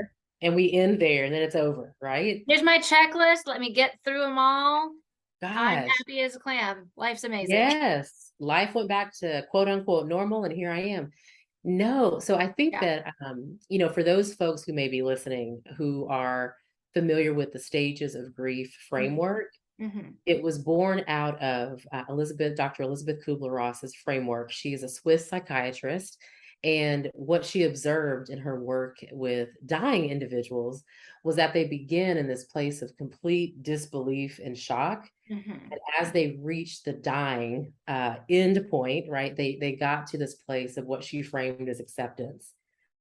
[0.42, 3.46] and we end there, and then it's over, right?" here's my checklist.
[3.46, 4.92] Let me get through them all.
[5.44, 6.90] I'm happy as a clam.
[6.96, 7.56] Life's amazing.
[7.56, 11.12] Yes, life went back to quote unquote normal, and here I am.
[11.64, 12.80] No, so I think Yeah.
[12.82, 16.56] that um, you know, for those folks who may be listening who are
[16.94, 20.14] familiar with the stages of grief framework, Mhm.
[20.26, 22.84] it was born out of uh, Elisabeth, Dr.
[22.84, 24.50] Elisabeth Kubler-Ross's framework.
[24.52, 26.18] She is a Swiss psychiatrist,
[26.64, 30.84] and what she observed in her work with dying individuals
[31.26, 35.72] was that they begin in this place of complete disbelief and shock Mhm.
[35.72, 40.36] and as they reached the dying uh, end point, right, they they got to this
[40.36, 42.54] place of what she framed as acceptance.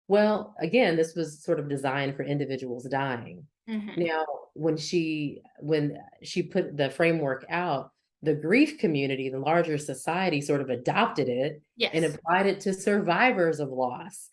[0.09, 3.47] Well, again, this was sort of designed for individuals dying.
[3.69, 3.97] Mhm.
[3.99, 7.91] Now, when she when she put the framework out,
[8.23, 13.61] the grief community, the larger society, sort of adopted it and applied it to survivors
[13.61, 14.31] of loss.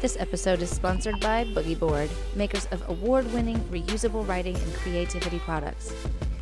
[0.00, 5.40] This episode is sponsored by Boogie Board, makers of award winning reusable writing and creativity
[5.40, 5.92] products.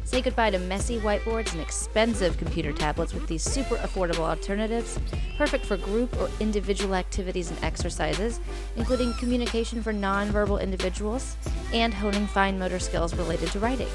[0.06, 5.00] Say goodbye to messy whiteboards and expensive computer tablets with these super affordable alternatives,
[5.36, 8.38] perfect for group or individual activities and exercises,
[8.76, 11.36] including communication for nonverbal individuals
[11.72, 13.88] and honing fine motor skills related to writing.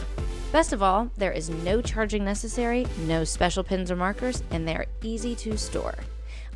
[0.51, 4.75] Best of all, there is no charging necessary, no special pins or markers, and they
[4.75, 5.95] are easy to store.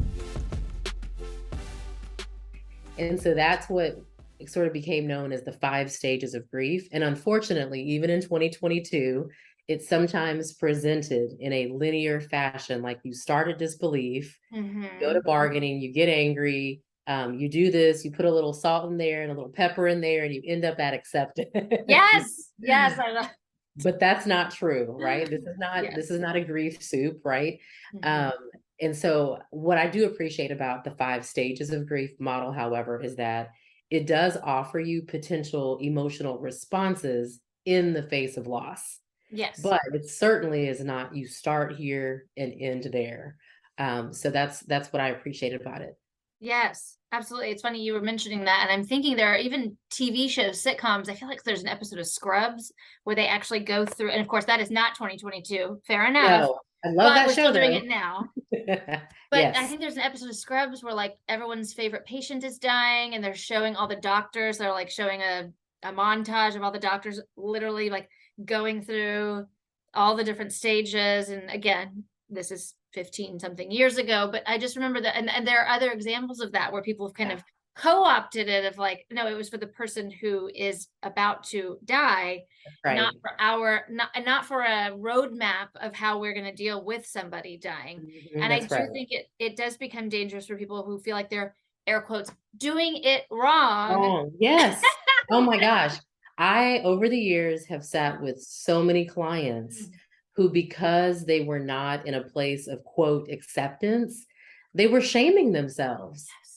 [2.96, 4.02] And so that's what
[4.46, 6.88] sort of became known as the five stages of grief.
[6.92, 9.29] And unfortunately, even in 2022,
[9.68, 14.87] it's sometimes presented in a linear fashion like you start at disbelief mm-hmm.
[14.98, 18.90] go to bargaining you get angry um, you do this you put a little salt
[18.90, 21.51] in there and a little pepper in there and you end up at acceptance
[21.87, 23.31] yes yes I love-
[23.85, 25.94] but that's not true right this is not yes.
[25.94, 27.59] this is not a grief soup right
[27.94, 28.27] mm-hmm.
[28.29, 28.33] um,
[28.81, 33.16] and so what i do appreciate about the five stages of grief model however is
[33.16, 33.51] that
[33.90, 39.61] it does offer you potential emotional responses in the face of loss Yes.
[39.61, 43.37] But it certainly is not you start here and end there.
[43.77, 45.96] Um, so that's that's what I appreciate about it.
[46.40, 47.51] Yes, absolutely.
[47.51, 51.09] It's funny you were mentioning that, and I'm thinking there are even TV shows, sitcoms.
[51.09, 52.72] I feel like there's an episode of Scrubs
[53.05, 55.81] where they actually go through, and of course that is not 2022.
[55.87, 56.42] Fair enough.
[56.42, 57.50] No, I love that we're show.
[57.50, 58.28] Still doing it now.
[58.50, 59.56] but yes.
[59.58, 63.22] I think there's an episode of Scrubs where like everyone's favorite patient is dying, and
[63.22, 64.58] they're showing all the doctors.
[64.58, 65.50] They're like showing a
[65.82, 68.08] a montage of all the doctors literally like
[68.44, 69.46] going through
[69.94, 74.76] all the different stages and again this is 15 something years ago but i just
[74.76, 77.36] remember that and, and there are other examples of that where people have kind yeah.
[77.36, 77.42] of
[77.78, 82.42] co-opted it of like no it was for the person who is about to die
[82.84, 82.96] right.
[82.96, 87.06] not for our not not for a roadmap of how we're going to deal with
[87.06, 88.90] somebody dying mm-hmm, and i do right.
[88.92, 91.54] think it it does become dangerous for people who feel like they're
[91.86, 94.82] air quotes doing it wrong oh yes
[95.30, 95.96] oh my gosh
[96.38, 99.90] I, over the years, have sat with so many clients mm.
[100.36, 104.24] who, because they were not in a place of quote acceptance,
[104.72, 106.28] they were shaming themselves.
[106.28, 106.47] Yes.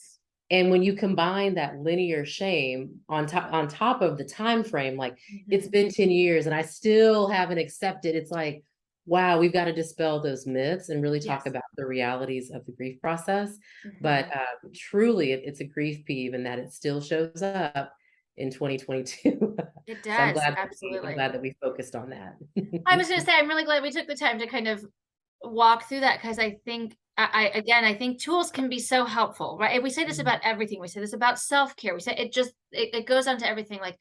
[0.52, 4.98] And when you combine that linear shame on top on top of the time frame,
[4.98, 5.50] like mm-hmm.
[5.50, 8.62] it's been 10 years and I still haven't accepted, it's like,
[9.06, 11.46] wow, we've got to dispel those myths and really talk yes.
[11.46, 13.56] about the realities of the grief process.
[13.84, 14.02] Mm-hmm.
[14.02, 17.94] But uh, truly, it, it's a grief peeve and that it still shows up
[18.36, 19.56] in 2022.
[19.84, 20.16] It does.
[20.16, 21.00] so I'm glad absolutely.
[21.00, 22.36] We, I'm glad that we focused on that.
[22.86, 24.86] I was going to say, I'm really glad we took the time to kind of
[25.44, 29.58] walk through that because I think I, again I think tools can be so helpful,
[29.60, 29.74] right?
[29.74, 30.22] And we say this mm-hmm.
[30.22, 30.80] about everything.
[30.80, 31.94] We say this about self-care.
[31.94, 33.98] We say it just it, it goes on to everything like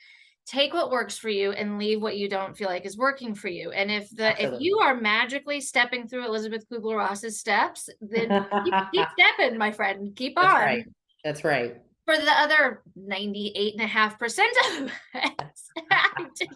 [0.47, 3.47] take what works for you and leave what you don't feel like is working for
[3.47, 3.71] you.
[3.71, 4.58] And if the Absolutely.
[4.58, 9.71] if you are magically stepping through Elisabeth Kubler Ross's steps, then keep, keep stepping, my
[9.71, 10.15] friend.
[10.15, 10.45] Keep on.
[10.45, 10.65] That's.
[10.65, 10.86] Right.
[11.23, 11.75] That's right
[12.06, 14.40] for the other 98.5%
[14.82, 15.70] of us,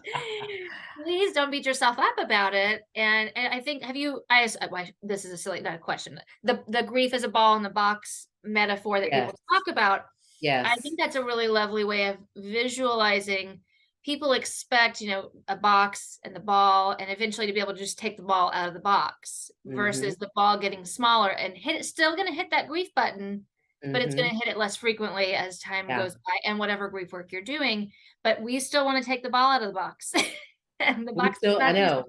[1.02, 2.82] please don't beat yourself up about it.
[2.94, 6.20] And, and I think, have you, I, I, this is a silly, not a question.
[6.42, 9.26] The, the grief is a ball in the box metaphor that yes.
[9.26, 10.02] people talk about.
[10.40, 10.66] Yes.
[10.68, 13.60] I think that's a really lovely way of visualizing
[14.06, 17.78] people expect you know a box and the ball and eventually to be able to
[17.80, 19.76] just take the ball out of the box mm-hmm.
[19.76, 23.44] versus the ball getting smaller and hit still going to hit that grief button
[23.86, 23.92] mm-hmm.
[23.92, 25.98] but it's going to hit it less frequently as time yeah.
[25.98, 27.90] goes by and whatever grief work you're doing.
[28.22, 30.12] But we still want to take the ball out of the box.
[30.80, 32.04] and the we box still, I know.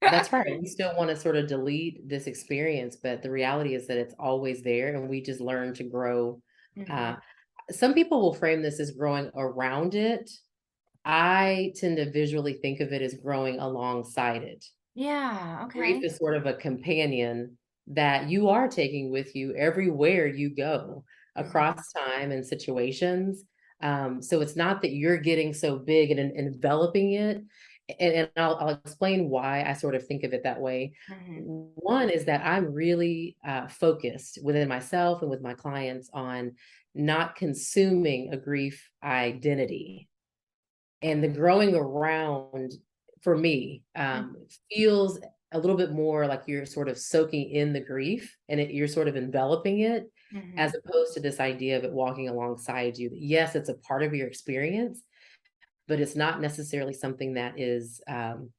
[0.00, 0.58] That's right.
[0.60, 4.14] We still want to sort of delete this experience, but the reality is that it's
[4.18, 6.40] always there and we just learn to grow.
[6.76, 6.92] Mm-hmm.
[6.92, 7.16] Uh,
[7.70, 10.30] some people will frame this as growing around it.
[11.04, 14.64] I tend to visually think of it as growing alongside it.
[14.94, 15.62] Yeah.
[15.64, 15.78] Okay.
[15.78, 20.78] Grief is sort of a companion that you are taking with you everywhere you go
[20.88, 20.98] mm-hmm.
[21.36, 23.44] Across time and situations.
[23.82, 27.42] Um, so it's not that you're getting so big and, and enveloping it.
[27.98, 30.92] And, and I'll, I'll, explain why I sort of think of it that way.
[31.10, 31.40] Mm-hmm.
[31.74, 36.52] One is that I'm really uh, focused within myself and with my clients on
[36.94, 40.08] not consuming a grief identity.
[41.02, 42.72] And the growing around
[43.22, 44.42] for me, um, mm-hmm.
[44.70, 45.18] feels
[45.52, 48.88] a little bit more like you're sort of soaking in the grief and it, you're
[48.88, 50.58] sort of enveloping it mm-hmm.
[50.58, 53.10] as opposed to this idea of it walking alongside you.
[53.12, 55.02] Yes, it's a part of your experience,
[55.88, 58.50] but it's not necessarily something that is um,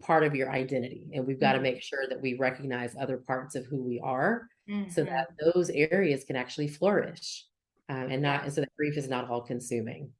[0.00, 1.10] part of your identity.
[1.14, 1.64] And we've got to mm-hmm.
[1.64, 4.90] make sure that we recognize other parts of who we are mm-hmm.
[4.90, 7.44] so that those areas can actually flourish
[7.88, 10.10] um, and not, and so that grief is not all consuming.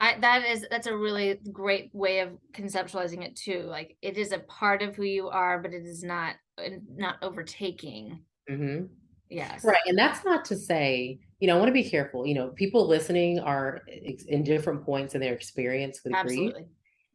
[0.00, 3.64] I, that is that's a really great way of conceptualizing it too.
[3.64, 6.36] Like it is a part of who you are, but it is not
[6.96, 8.20] not overtaking.
[8.50, 8.86] Mm-hmm.
[9.30, 9.80] Yes, right.
[9.86, 12.26] And that's not to say, you know, I want to be careful.
[12.26, 16.52] You know, people listening are in different points in their experience with Absolutely.
[16.52, 16.66] grief.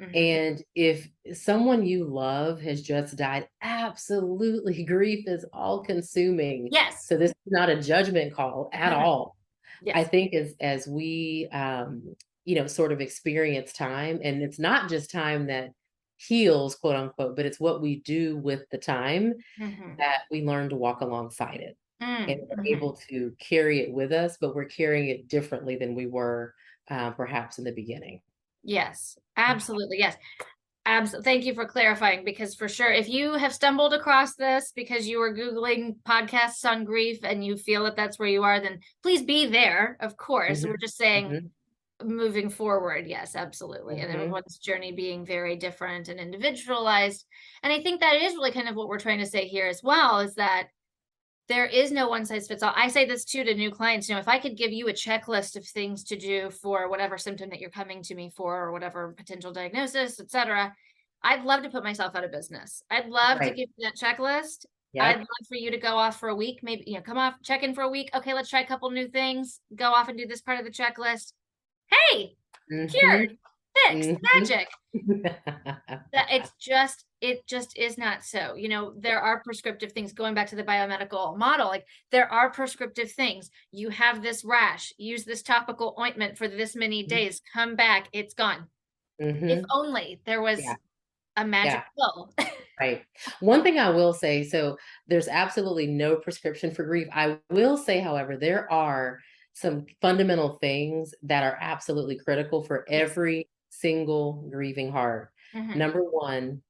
[0.01, 0.15] Mm-hmm.
[0.15, 6.69] And if someone you love has just died, absolutely grief is all consuming.
[6.71, 7.07] Yes.
[7.07, 9.37] So this is not a judgment call at all.
[9.81, 9.95] Yes.
[9.97, 14.19] I think as as we um you know, sort of experience time.
[14.23, 15.71] And it's not just time that
[16.17, 19.95] heals, quote unquote, but it's what we do with the time mm-hmm.
[19.97, 21.75] that we learn to walk alongside it.
[22.05, 22.29] Mm-hmm.
[22.29, 22.67] And we're mm-hmm.
[22.67, 26.53] able to carry it with us, but we're carrying it differently than we were
[26.89, 28.21] uh, perhaps in the beginning.
[28.63, 29.97] Yes, absolutely.
[29.99, 30.15] Yes.
[30.87, 31.23] Absolutely.
[31.23, 35.17] Thank you for clarifying because for sure, if you have stumbled across this because you
[35.17, 39.23] were Googling podcasts on grief and you feel that that's where you are, then please
[39.23, 39.97] be there.
[39.99, 40.59] Of course.
[40.59, 40.69] Mm-hmm.
[40.69, 41.47] We're just saying mm-hmm
[42.03, 44.03] moving forward yes absolutely mm-hmm.
[44.03, 47.25] and everyone's journey being very different and individualized
[47.63, 49.81] and i think that is really kind of what we're trying to say here as
[49.81, 50.67] well is that
[51.47, 54.15] there is no one size fits all i say this too to new clients you
[54.15, 57.49] know if i could give you a checklist of things to do for whatever symptom
[57.49, 60.73] that you're coming to me for or whatever potential diagnosis etc
[61.23, 63.49] i'd love to put myself out of business i'd love right.
[63.49, 65.03] to give you that checklist Yep.
[65.03, 67.33] I'd love for you to go off for a week, maybe you know, come off,
[67.43, 68.09] check in for a week.
[68.15, 69.59] Okay, let's try a couple new things.
[69.75, 71.33] Go off and do this part of the checklist
[71.89, 72.35] hey,
[72.71, 72.87] mm-hmm.
[72.87, 73.37] cured,
[73.75, 74.39] fixed, mm-hmm.
[74.39, 74.67] magic.
[76.13, 78.53] it's just it just is not so.
[78.53, 81.67] You know, there are prescriptive things going back to the biomedical model.
[81.67, 83.49] Like there are prescriptive things.
[83.71, 87.09] You have this rash, use this topical ointment for this many mm-hmm.
[87.09, 87.41] days.
[87.51, 88.67] Come back, it's gone.
[89.19, 89.49] Mm-hmm.
[89.49, 90.75] If only there was yeah.
[91.35, 92.03] a magic yeah.
[92.13, 92.33] pill.
[92.79, 93.03] right.
[93.39, 97.07] One thing I will say, so there's absolutely no prescription for grief.
[97.11, 99.19] I will say, however, there are
[99.53, 105.31] some fundamental things that are absolutely critical for every single grieving heart.
[105.55, 105.79] Mm-hmm.
[105.79, 106.61] Number one,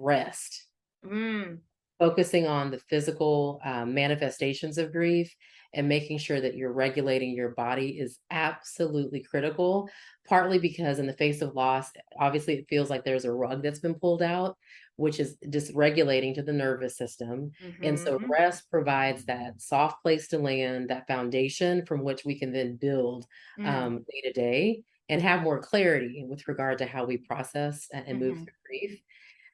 [0.00, 0.66] rest.
[1.04, 1.58] Mm.
[1.98, 5.34] Focusing on the physical uh, manifestations of grief
[5.74, 9.88] and making sure that you're regulating your body is absolutely critical.
[10.26, 13.80] Partly because, in the face of loss, obviously it feels like there's a rug that's
[13.80, 14.56] been pulled out
[14.98, 17.52] which is dysregulating to the nervous system.
[17.84, 18.32] And so mm-hmm.
[18.32, 23.24] rest provides that soft place to land, that foundation from which we can then build
[23.58, 23.68] mm-hmm.
[23.68, 28.08] um, day to day and have more clarity with regard to how we process and,
[28.08, 28.44] and move mm-hmm.
[28.44, 29.00] through grief.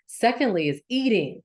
[0.07, 1.43] Secondly, is eating.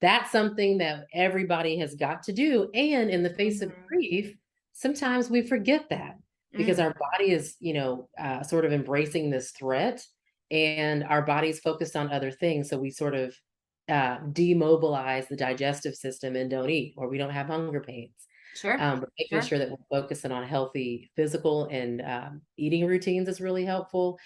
[0.00, 2.68] That's something that everybody has got to do.
[2.74, 3.86] And in the face of mm-hmm.
[3.86, 4.34] grief,
[4.72, 6.16] sometimes we forget that
[6.52, 6.84] because mm.
[6.84, 10.04] our body is, you know, uh, sort of embracing this threat
[10.50, 12.68] and our body's focused on other things.
[12.68, 13.34] So we sort of
[13.88, 18.12] uh, demobilize the digestive system and don't eat, or we don't have hunger pains.
[18.54, 18.80] Sure.
[18.80, 19.48] Um, but making sure.
[19.48, 19.58] sure.
[19.58, 24.18] that we're focusing on healthy physical and um, eating routines is really helpful.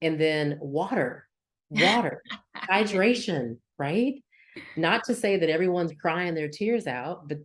[0.00, 1.26] And then water,
[1.72, 2.22] water,
[2.56, 4.14] hydration, right?
[4.76, 7.38] Not to say that everyone's crying their tears out, but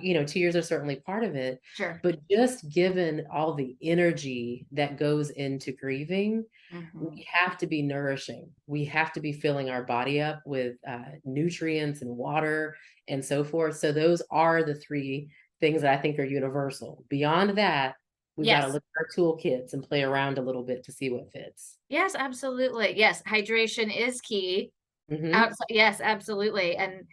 [0.00, 1.60] you know, tears are certainly part of it.
[1.74, 2.00] Sure.
[2.02, 7.04] But just given all the energy that goes into grieving, mm-hmm.
[7.04, 8.48] we have to be nourishing.
[8.66, 12.76] We have to be filling our body up with uh, nutrients and water
[13.08, 13.76] and so forth.
[13.76, 17.04] So those are the three things that I think are universal.
[17.08, 17.96] Beyond that,
[18.36, 18.62] we've yes.
[18.62, 21.32] got to look at our toolkits and play around a little bit to see what
[21.32, 21.76] fits.
[21.88, 22.96] Yes, absolutely.
[22.96, 24.72] Yes, hydration is key.
[25.10, 25.52] Mm-hmm.
[25.68, 26.76] yes, absolutely.
[26.76, 27.04] And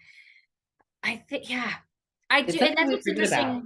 [1.04, 1.72] I think, yeah,
[2.30, 2.60] I do.
[2.60, 3.40] And that's what's interesting.
[3.40, 3.64] About.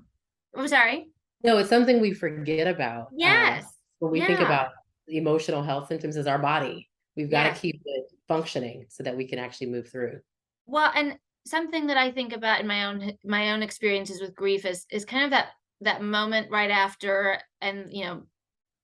[0.56, 1.10] I'm sorry.
[1.44, 3.08] No, it's something we forget about.
[3.08, 3.66] Um, yes.
[4.00, 4.28] When we yeah.
[4.28, 4.70] think about
[5.08, 9.28] emotional health symptoms as our body, we've got to keep it functioning so that we
[9.28, 10.20] can actually move through.
[10.66, 14.66] Well, and something that I think about in my own my own experiences with grief
[14.66, 15.50] is is kind of that
[15.82, 18.24] that moment right after and you know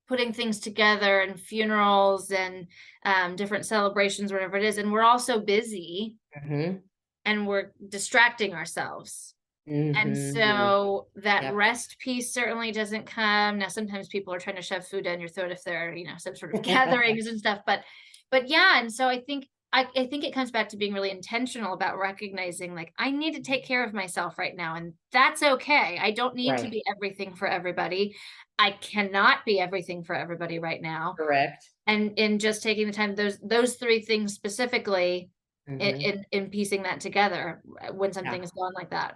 [0.08, 2.68] putting things together and funerals and
[3.06, 6.78] um, different celebrations whatever it is and we're all so busy mm-hmm.
[7.26, 9.34] and we're distracting ourselves
[9.70, 9.98] Mm-hmm.
[9.98, 11.54] And so that yep.
[11.54, 13.60] rest piece certainly doesn't come.
[13.60, 16.18] Now, sometimes people are trying to shove food down your throat if they're, you know,
[16.18, 17.60] some sort of gatherings and stuff.
[17.66, 17.84] But,
[18.30, 18.80] but yeah.
[18.80, 21.98] And so I think, I, I think it comes back to being really intentional about
[21.98, 24.76] recognizing like, I need to take care of myself right now.
[24.76, 25.98] And that's okay.
[26.00, 26.60] I don't need right.
[26.60, 28.16] to be everything for everybody.
[28.60, 31.16] I cannot be everything for everybody right now.
[31.18, 31.70] Correct.
[31.88, 35.30] and in just taking the time those those three things specifically
[35.68, 36.02] in, Mhm.
[36.02, 38.44] in in piecing that together uh, when something Yeah.
[38.44, 39.16] is going like that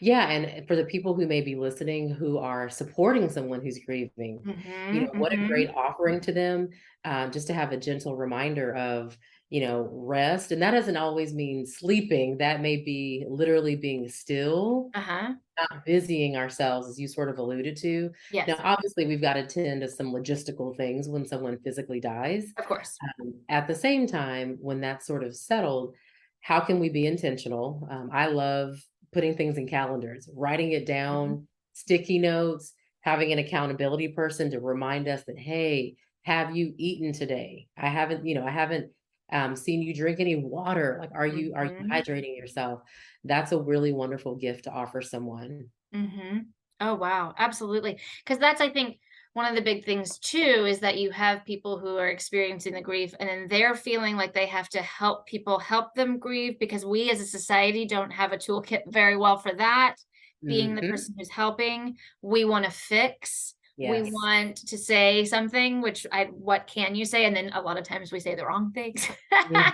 [0.00, 4.46] Yeah, and for the people who may be listening who are supporting someone who's grieving,
[4.90, 5.46] you know, Mhm, what a mhm.
[5.48, 6.68] great offering to them,
[7.04, 9.18] um, just to have a gentle reminder of,
[9.54, 10.50] you know, rest.
[10.50, 12.38] And that doesn't always mean sleeping.
[12.38, 17.76] That may be literally being still, uh-huh not busying ourselves, as you sort of alluded
[17.76, 18.10] to.
[18.32, 22.52] yes Now, obviously, we've got to tend to some logistical things when someone physically dies.
[22.58, 25.94] of course Um, at the same time, when that's sort of settled,
[26.40, 27.86] how can we be intentional?
[27.90, 28.76] Um, I love
[29.12, 35.06] putting things in calendars, writing it down, sticky notes, having an accountability person to remind
[35.06, 37.68] us that, hey, have you eaten today?
[37.76, 38.90] I haven't, you know, I haven't
[39.32, 40.98] um, seen you drink any water.
[41.00, 41.94] Like, are you are you Mhm.
[41.94, 42.82] hydrating yourself?
[43.24, 45.70] That's a really wonderful gift to offer someone.
[45.94, 46.38] Mm-hmm.
[46.80, 47.34] Oh, wow.
[47.38, 48.00] Absolutely.
[48.24, 48.98] Because that's, I think,
[49.32, 52.80] one of the big things too is that you have people who are experiencing the
[52.80, 56.84] grief and then they're feeling like they have to help people help them grieve because
[56.86, 59.96] we as a society don't have a toolkit very well for that.
[60.46, 60.84] Being the Mhm.
[60.84, 63.54] person who's helping, we want to fix.
[63.76, 67.24] We want to say something, which I, what can you say?
[67.24, 69.06] And then a lot of times we say the wrong things.
[69.32, 69.72] Mhm.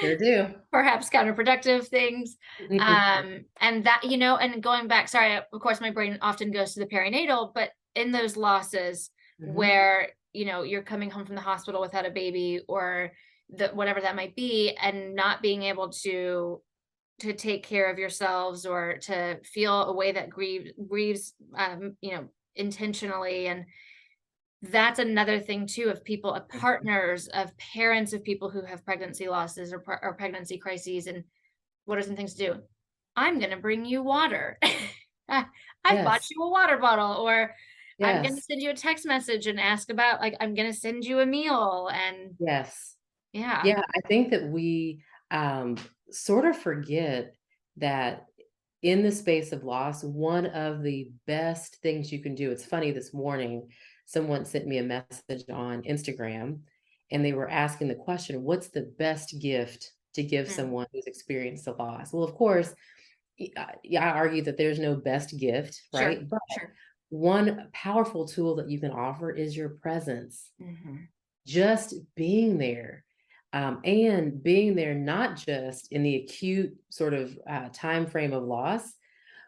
[0.00, 0.46] Sure do.
[0.70, 2.36] Perhaps counterproductive things
[2.78, 6.74] um and that you know and going back sorry of course my brain often goes
[6.74, 9.54] to the perinatal but in those losses Mhm.
[9.54, 13.12] where you know you're coming home from the hospital without a baby or
[13.48, 16.60] the whatever that might be and not being able to
[17.20, 22.12] to take care of yourselves or to feel a way that grieves grieves um you
[22.12, 22.28] know
[22.58, 23.46] intentionally.
[23.48, 23.64] And
[24.62, 26.58] that's another thing too of people of Mm-hmm.
[26.60, 31.24] partners of parents of people who have pregnancy losses or, or pregnancy crises and
[31.84, 32.62] what are some things to do?
[33.16, 34.58] I'm going to bring you water.
[35.28, 35.46] I
[35.84, 37.54] bought you a water bottle or
[38.02, 40.78] i'm going to send you a text message and ask about like i'm going to
[40.78, 42.94] send you a meal and Yes.
[43.32, 43.62] yeah.
[43.64, 45.76] Yeah, I think that we um,
[46.10, 47.34] sort of forget
[47.76, 48.27] that
[48.82, 52.50] in the space of loss, one of the best things you can do.
[52.50, 53.68] It's funny, this morning,
[54.06, 56.60] someone sent me a message on Instagram
[57.10, 60.50] and they were asking the question, What's the best gift to give Mm.
[60.50, 62.12] someone who's experienced a loss?
[62.12, 62.74] Well, of course,
[63.36, 66.28] yeah, I argue that there's no best gift, Sure, right?
[66.28, 66.74] But sure
[67.10, 71.08] one powerful tool that you can offer is your presence Mhm.
[71.46, 73.04] just being there
[73.52, 78.42] um, and being there not just in the acute sort of uh, time frame of
[78.42, 78.94] loss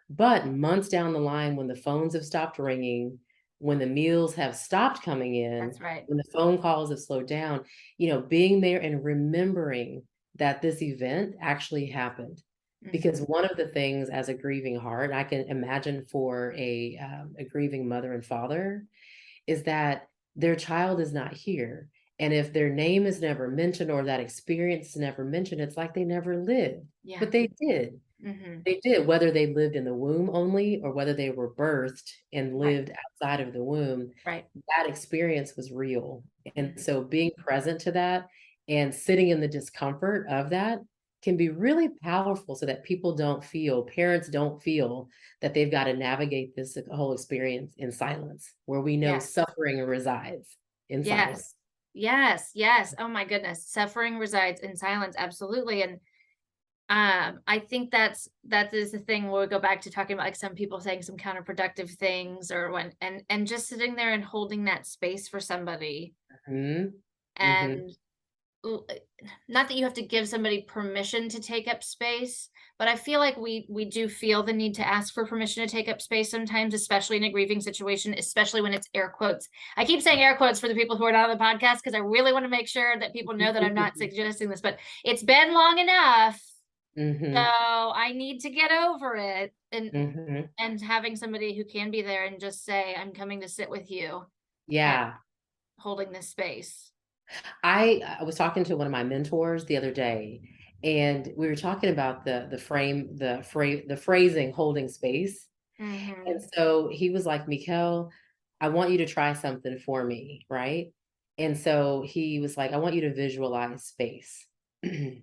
[0.08, 3.18] but months down the line when the phones have stopped ringing
[3.58, 7.26] when the meals have stopped coming in that's right when the phone calls have slowed
[7.26, 7.64] down
[7.98, 10.02] you know being there and remembering
[10.36, 12.42] that this event actually happened
[12.90, 13.28] because Mhm.
[13.28, 17.44] one of the things as a grieving heart i can imagine for a, um, a
[17.44, 18.86] grieving mother and father
[19.46, 21.90] is that their child is not here.
[22.20, 25.94] And if their name is never mentioned or that experience is never mentioned, it's like
[25.94, 26.86] they never lived.
[27.02, 28.00] yeah But they did.
[28.20, 28.66] Mhm.
[28.66, 32.58] They did, whether they lived in the womb only or whether they were birthed and
[32.62, 32.76] Right.
[32.76, 36.24] lived outside of the womb, right that experience was real.
[36.56, 36.80] And Mhm.
[36.80, 38.28] so being present to that
[38.68, 40.80] and sitting in the discomfort of that
[41.22, 45.08] can be really powerful so that people don't feel, parents don't feel
[45.42, 49.30] that they've got to navigate this whole experience in silence, where we know Yes.
[49.30, 50.56] suffering resides
[50.88, 51.54] in silence.
[52.00, 52.52] Yes.
[52.54, 52.94] Yes.
[52.98, 53.66] Oh my goodness.
[53.66, 55.82] Suffering resides in silence, absolutely.
[55.82, 56.00] And
[56.88, 60.24] um, I think that's that is the thing where we go back to talking about
[60.24, 64.24] like some people saying some counterproductive things or when and and just sitting there and
[64.24, 66.14] holding that space for somebody
[66.48, 66.94] Mhm.
[67.36, 67.92] and l- eh,
[69.48, 72.48] not that you have to give somebody permission to take up space
[72.78, 75.70] but i feel like we we do feel the need to ask for permission to
[75.70, 79.84] take up space sometimes especially in a grieving situation especially when it's air quotes i
[79.84, 81.98] keep saying air quotes for the people who are not on the podcast because i
[81.98, 85.22] really want to make sure that people know that i'm not suggesting this but it's
[85.22, 86.40] been long enough
[86.98, 87.32] Mhm.
[87.34, 90.48] so i need to get over it and Mhm.
[90.58, 93.90] and having somebody who can be there and just say i'm coming to sit with
[93.92, 94.26] you
[94.66, 95.14] Yeah.
[95.78, 96.89] holding this space
[97.62, 100.40] I I was talking to one of my mentors the other day,
[100.82, 105.46] and we were talking about the the frame, the phrase, the phrasing holding space.
[105.80, 106.26] Mhm.
[106.26, 108.10] And so he was like, Mekel,
[108.60, 110.92] I want you to try something for me, right?
[111.38, 114.46] And so he was like, I want you to visualize space.
[114.84, 115.22] okay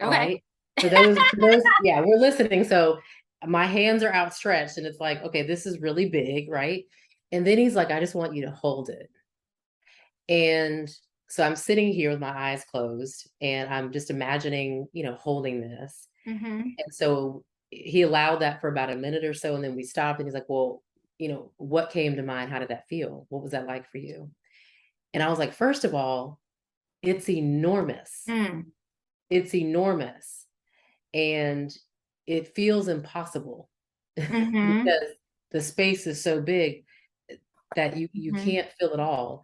[0.00, 0.42] Right.
[0.80, 2.64] For those, those, yeah, we're listening.
[2.64, 2.98] So
[3.46, 6.84] my hands are outstretched, and it's like, okay, this is really big, right?
[7.32, 9.10] And then he's like, I just want you to hold it.
[10.28, 10.90] And
[11.28, 15.60] so I'm sitting here with my eyes closed, and I'm just imagining, you know, holding
[15.60, 16.08] this.
[16.24, 19.82] hmm And so he allowed that for about a minute or so, and then we
[19.82, 20.82] stopped, and he's like, Well,
[21.18, 22.50] you know, what came to mind?
[22.50, 23.26] How did that feel?
[23.28, 24.30] What was that like for you?
[25.14, 26.38] And I was like, first of all,
[27.02, 28.22] it's enormous.
[28.28, 28.66] Mm.
[29.30, 30.46] It's enormous.
[31.14, 31.74] And
[32.26, 33.70] it feels impossible
[34.18, 34.84] mm-hmm.
[34.84, 35.08] because
[35.52, 36.84] the space is so big
[37.74, 38.44] that you you mm-hmm.
[38.44, 39.42] can't feel it all.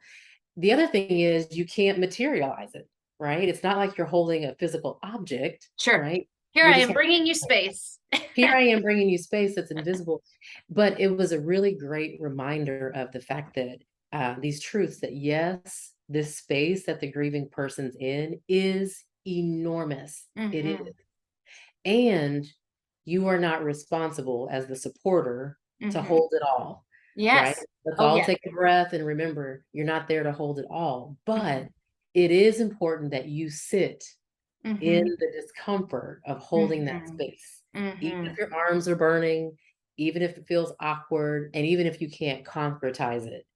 [0.57, 2.89] The other thing is you can't materialize it,
[3.19, 3.49] right?
[3.49, 6.01] It's not like you're holding a physical object, sure.
[6.01, 6.29] right?
[6.53, 7.99] Here you I am bringing you space.
[8.35, 10.23] here I am bringing you space that's invisible.
[10.69, 13.79] But it was a really great reminder of the fact that
[14.13, 20.27] uh, these truths that yes, this space that the grieving person's in is enormous.
[20.39, 20.53] Mm-hmm.
[20.53, 20.95] It is.
[21.85, 22.47] And
[23.05, 25.91] you are not responsible as the supporter mm-hmm.
[25.91, 26.85] to hold it all.
[27.17, 27.57] Yes.
[27.59, 27.67] Right?
[27.85, 28.25] Let's oh, all yeah.
[28.25, 31.17] take a breath and remember you're not there to hold it all.
[31.27, 31.67] But mm-hmm.
[32.15, 34.05] it is important that you sit
[34.65, 34.83] mm-hmm.
[34.83, 37.15] in the discomfort of holding that mm-hmm.
[37.15, 37.61] space.
[37.75, 38.27] Even mm-hmm.
[38.27, 39.57] if your arms are burning,
[39.97, 43.47] even if it feels awkward, and even if you can't concretize it.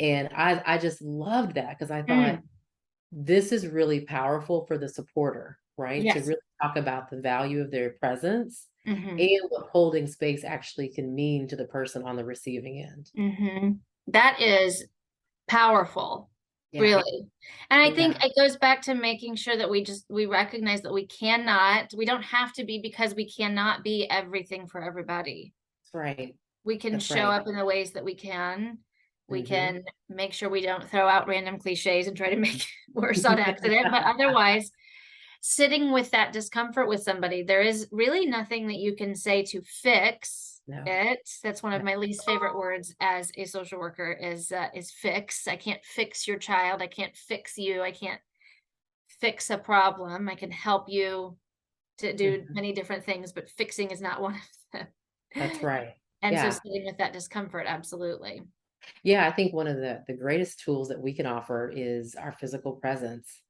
[0.00, 2.42] And I I just loved that because I thought mm.
[3.12, 6.02] this is really powerful for the supporter, right?
[6.02, 6.14] Yes.
[6.14, 9.18] To really talk about the value of their presence mm-hmm.
[9.18, 13.10] and what holding space actually can mean to the person on the receiving end.
[13.18, 13.70] Mm-hmm.
[14.08, 14.84] That is
[15.48, 16.28] powerful.
[16.74, 16.80] Yeah.
[16.80, 17.26] really
[17.68, 17.94] and i yeah.
[17.94, 21.92] think it goes back to making sure that we just we recognize that we cannot
[21.94, 25.52] we don't have to be because we cannot be everything for everybody
[25.82, 27.40] that's right we can That's show right.
[27.40, 28.78] up in the ways that we can
[29.28, 29.54] we mm-hmm.
[29.54, 33.38] can make sure we don't throw out random cliches and try to make worse on
[33.38, 34.70] accident but otherwise
[35.42, 39.60] sitting with that discomfort with somebody, there is really nothing that you can say to
[39.62, 40.82] fix no.
[40.86, 41.28] it.
[41.42, 45.48] That's one of my least favorite words as a social worker is uh, is fix.
[45.48, 46.80] I can't fix your child.
[46.80, 47.82] I can't fix you.
[47.82, 48.20] I can't
[49.20, 50.28] fix a problem.
[50.28, 51.36] I can help you
[51.98, 52.54] to do mm-hmm.
[52.54, 54.40] many different things, but fixing is not one of
[54.72, 54.86] them.
[55.34, 55.88] That's right.
[56.22, 56.50] And yeah.
[56.50, 58.42] so sitting with that discomfort, absolutely.
[59.02, 62.30] Yeah, I think one of the the greatest tools that we can offer is our
[62.30, 63.42] physical presence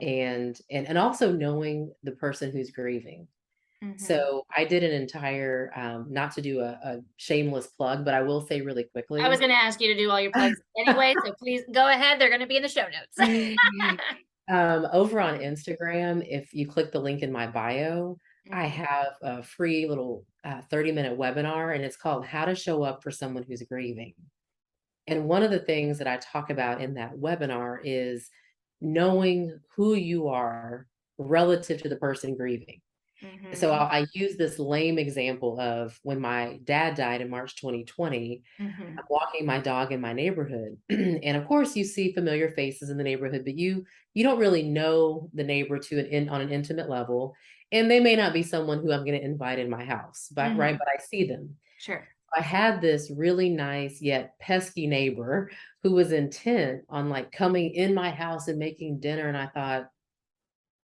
[0.00, 3.26] and and and also knowing the person who's grieving
[3.82, 3.96] mm-hmm.
[3.96, 8.20] so i did an entire um not to do a, a, shameless plug but i
[8.20, 10.60] will say really quickly i was going to ask you to do all your plugs
[10.86, 14.00] anyway so please go ahead they're going to be in the show notes
[14.50, 18.18] um over on instagram if you click the link in my bio
[18.48, 18.54] mm-hmm.
[18.54, 22.82] i have a free little uh, 30 minute webinar and it's called how to show
[22.82, 24.12] up for someone who's grieving
[25.06, 28.28] and one of the things that i talk about in that webinar is
[28.80, 30.86] knowing who you are
[31.18, 32.80] relative to the person grieving.
[33.22, 33.54] Mm-hmm.
[33.54, 38.42] So I, I, use this lame example of when my dad died in March 2020.
[38.60, 38.82] Mm-hmm.
[38.82, 42.98] I'm walking my dog in my neighborhood, and of course you see familiar faces in
[42.98, 46.50] the neighborhood, but you you don't really know the neighbor to an in, on an
[46.50, 47.34] intimate level,
[47.72, 50.50] and they may not be someone who I'm going to invite in my house, but
[50.50, 50.60] mm-hmm.
[50.60, 51.56] right, but I see them.
[51.78, 52.06] Sure.
[52.36, 55.50] I had this really nice yet pesky neighbor
[55.84, 59.28] who was intent on like coming in my house and making dinner.
[59.28, 59.86] And I thought,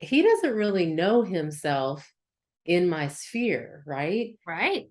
[0.01, 2.11] he doesn't really know himself
[2.64, 4.34] in my sphere, right?
[4.47, 4.86] Right.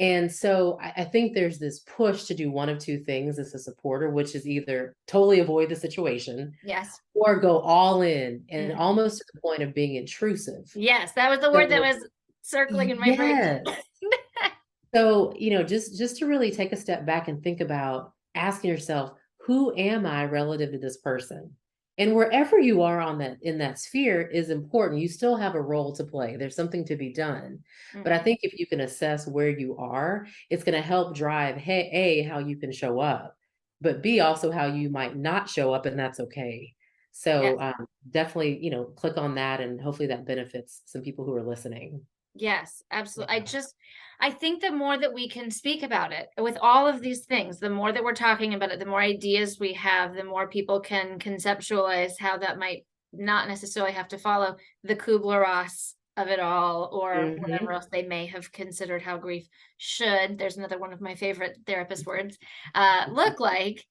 [0.00, 3.54] And so I, I, think there's this push to do one of two things as
[3.54, 6.54] a supporter, which is either totally avoid the situation.
[6.64, 6.98] Yes.
[7.12, 8.80] Or go all in and mm-hmm.
[8.80, 10.72] almost to the point of being intrusive.
[10.74, 12.02] Yes, that was the word that was
[12.40, 13.62] circling in my yes.
[13.62, 13.62] brain.
[14.92, 18.70] So, you know, just just to really take a step back and think about asking
[18.70, 19.12] yourself,
[19.46, 21.54] who am I relative to this person?
[21.98, 25.02] And wherever you are on that in that sphere is important.
[25.02, 26.36] You still have a role to play.
[26.36, 27.58] There's something to be done.
[27.92, 28.02] Mm-hmm.
[28.02, 28.24] But I mm-hmm.
[28.24, 32.22] think if you can assess where you are, it's going to help drive hey, A,
[32.22, 33.36] how you can show up,
[33.80, 36.74] but B, also how you might not show up, and that's okay.
[37.12, 37.56] So yes.
[37.60, 41.42] um, definitely, you know, click on that and hopefully that benefits some people who are
[41.42, 42.00] listening.
[42.40, 43.36] Yes, absolutely.
[43.36, 43.74] I just
[44.22, 47.58] I think the more that we can speak about it with all of these things,
[47.58, 50.80] the more that we're talking about it, the more ideas we have, the more people
[50.80, 56.38] can conceptualize how that might not necessarily have to follow the Kubler Ross of it
[56.38, 57.42] all or mm-hmm.
[57.42, 60.38] whatever else they may have considered how grief should.
[60.38, 62.36] There's another one of my favorite therapist words
[62.74, 63.84] uh, look like.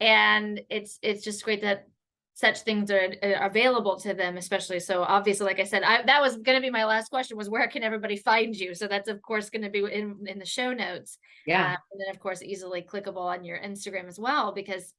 [0.00, 1.86] And it's it's just great that
[2.34, 6.20] such things are, are, available to them especially so obviously like i said I, that
[6.20, 9.08] was going to be my last question was where can everybody find you so that's
[9.08, 12.20] of course going to be in, in the show notes yeah uh, and then of
[12.20, 14.92] course easily clickable on your instagram as well because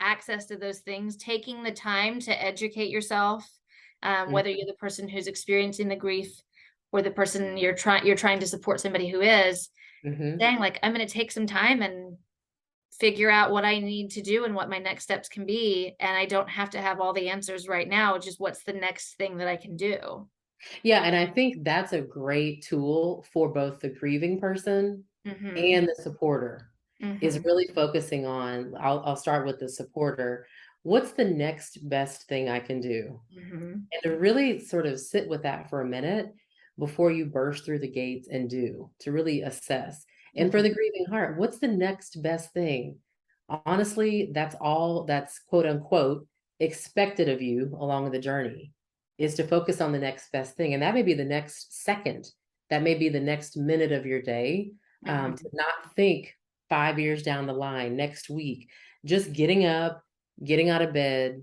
[0.00, 3.46] access to those things taking the time to educate yourself
[4.02, 4.32] um, mm-hmm.
[4.32, 6.32] whether you're the person who's experiencing the grief
[6.92, 9.68] or the person you're trying you're trying to support somebody who is
[10.04, 10.38] mm-hmm.
[10.38, 12.16] saying like i'm going to take some time and
[13.00, 15.96] figure out what I need to do and what my next steps can be.
[15.98, 19.14] And I don't have to have all the answers right now, just what's the next
[19.14, 20.28] thing that I can do.
[20.82, 21.04] Yeah.
[21.04, 25.56] And I think that's a great tool for both the grieving person mm-hmm.
[25.56, 26.70] and the supporter,
[27.02, 27.24] mm-hmm.
[27.24, 28.74] is really focusing on.
[28.78, 30.46] I'll, I'll start with the supporter.
[30.82, 33.20] what's the next best thing I can do?
[33.36, 33.72] Mm-hmm.
[33.72, 36.34] And to really sort of sit with that for a minute
[36.78, 40.04] before you burst through the gates and do, to really assess.
[40.36, 40.76] And for the mm-hmm.
[40.76, 42.98] grieving heart, what's the next best thing?
[43.66, 46.26] Honestly, that's all that's quote unquote
[46.60, 48.72] expected of you along the journey
[49.18, 50.72] is to focus on the next best thing.
[50.74, 52.30] And that may be the next second,
[52.70, 54.72] that may be the next minute of your day.
[55.06, 55.34] Um, mm-hmm.
[55.36, 56.36] to not think
[56.68, 58.68] five years down the line, next week,
[59.04, 60.02] just getting up,
[60.44, 61.42] getting out of bed,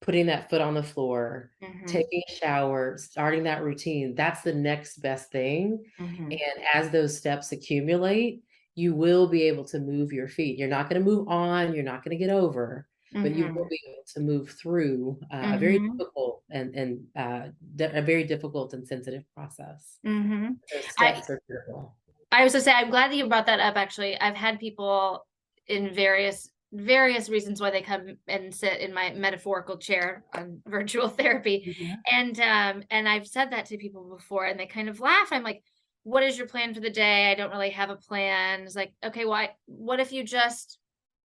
[0.00, 1.86] putting that foot on the floor, mm-hmm.
[1.86, 4.14] taking a shower, starting that routine.
[4.14, 5.84] That's the next best thing.
[5.98, 6.30] Mm-hmm.
[6.30, 8.42] And as those steps accumulate,
[8.74, 10.56] you will be able to move your feet.
[10.58, 13.22] You're not going to move on, you're not going to get over, mm-hmm.
[13.22, 13.68] but you will mm-hmm.
[13.68, 15.96] be able to move through uh, a very mm-hmm.
[15.96, 17.48] difficult and and uh,
[17.80, 19.98] a very difficult and sensitive process.
[20.06, 20.52] Mm-hmm.
[20.98, 21.20] I,
[22.30, 23.76] I was to say, I'm glad that you brought that up.
[23.76, 25.26] Actually, I've had people
[25.66, 31.08] in various various reasons why they come and sit in my metaphorical chair on virtual
[31.08, 31.94] therapy mm-hmm.
[32.12, 35.42] and um and i've said that to people before and they kind of laugh i'm
[35.42, 35.62] like
[36.02, 38.92] what is your plan for the day i don't really have a plan it's like
[39.02, 40.78] okay why what if you just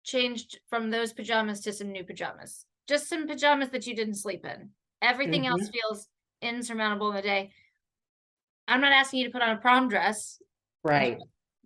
[0.04, 2.64] changed from those pajamas to some new pajamas.
[2.88, 4.70] Just some pajamas that you didn't sleep in.
[5.00, 5.52] Everything mm-hmm.
[5.52, 6.08] else feels
[6.40, 7.50] insurmountable in the day.
[8.68, 10.40] I'm not asking you to put on a prom dress.
[10.84, 11.18] Right.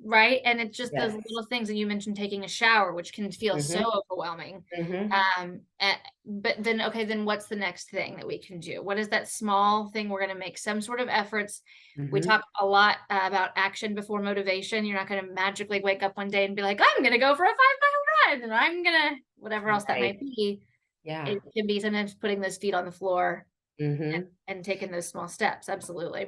[0.04, 0.40] Right.
[0.44, 1.12] And it's just yes.
[1.12, 3.82] those little things that you mentioned taking a shower, which can feel mm-hmm.
[3.82, 4.62] so overwhelming.
[4.78, 5.12] Mm-hmm.
[5.12, 8.82] Um, and, but then, okay, then what's the next thing that we can do?
[8.82, 11.62] What is that small thing we're going to make some sort of efforts?
[11.96, 12.28] We mm-hmm.
[12.28, 14.84] talk a lot uh, about action before motivation.
[14.84, 17.18] You're not going to magically wake up one day and be like, I'm going to
[17.18, 20.60] go for a five mile run and I'm gonna whatever else that might be.
[21.04, 21.26] Yeah.
[21.26, 23.46] It can be sometimes putting those feet on the floor
[23.80, 24.02] mm-hmm.
[24.02, 25.68] and, and taking those small steps.
[25.68, 26.26] Absolutely.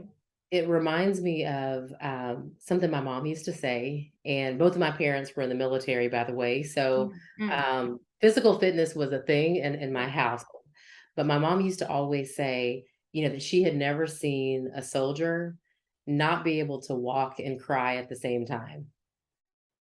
[0.50, 4.90] It reminds me of um, something my mom used to say, and both of my
[4.90, 6.62] parents were in the military, by the way.
[6.62, 7.50] So mm-hmm.
[7.50, 10.64] um, physical fitness was a thing in, in my household.
[11.16, 14.82] But my mom used to always say, you know, that she had never seen a
[14.82, 15.56] soldier
[16.06, 18.86] not be able to walk and cry at the same time.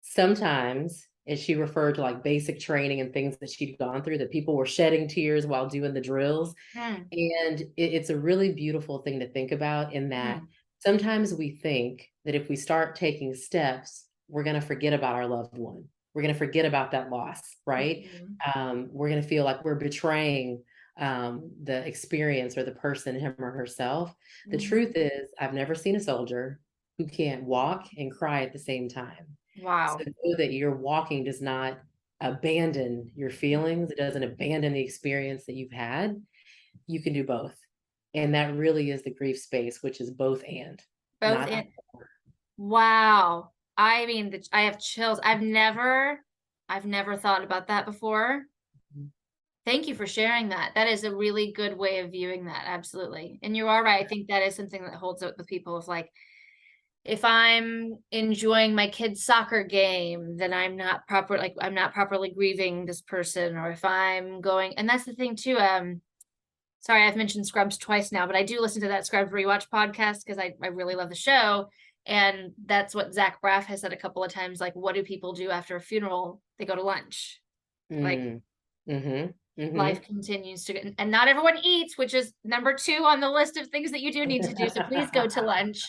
[0.01, 4.31] Sometimes and she referred to like basic training and things that she'd gone through that
[4.31, 7.05] people were shedding tears while doing the drills mm.
[7.11, 10.47] and it, it's a really beautiful thing to think about in that mm.
[10.79, 15.27] sometimes we think that if we start taking steps we're going to forget about our
[15.27, 18.59] loved one we're going to forget about that loss right mm-hmm.
[18.59, 20.61] um, we're going to feel like we're betraying
[20.99, 24.51] um, the experience or the person him or herself mm-hmm.
[24.51, 26.59] the truth is i've never seen a soldier
[26.97, 29.97] who can't walk and cry at the same time Wow.
[29.97, 31.79] So know that your walking does not
[32.21, 36.21] abandon your feelings, it doesn't abandon the experience that you've had.
[36.87, 37.55] You can do both.
[38.13, 40.81] And that really is the grief space, which is both and.
[41.21, 41.67] Both and.
[42.57, 43.51] Wow.
[43.77, 45.19] I mean, the, I have chills.
[45.23, 46.19] I've never,
[46.67, 48.45] I've never thought about that before.
[48.97, 49.07] Mm-hmm.
[49.65, 50.71] Thank you for sharing that.
[50.73, 52.63] That is a really good way of viewing that.
[52.65, 53.39] Absolutely.
[53.43, 54.03] And you are right.
[54.03, 56.09] I think that is something that holds up with people of like,
[57.07, 62.31] if I'm enjoying my kid's soccer game, then I'm not proper like I'm not properly
[62.31, 65.57] grieving this person, or if I'm going, and that's the thing too.
[65.57, 66.01] Um,
[66.79, 70.25] sorry, I've mentioned Scrubs twice now, but I do listen to that Scrubs rewatch podcast
[70.25, 71.69] because I, I really love the show.
[72.05, 74.61] And that's what Zach Braff has said a couple of times.
[74.61, 76.41] Like, what do people do after a funeral?
[76.57, 77.41] They go to lunch.
[77.91, 78.01] Mm.
[78.01, 79.61] Like mm-hmm.
[79.61, 79.77] Mm-hmm.
[79.77, 83.67] life continues to and not everyone eats, which is number two on the list of
[83.67, 84.69] things that you do need to do.
[84.69, 85.83] So please go to lunch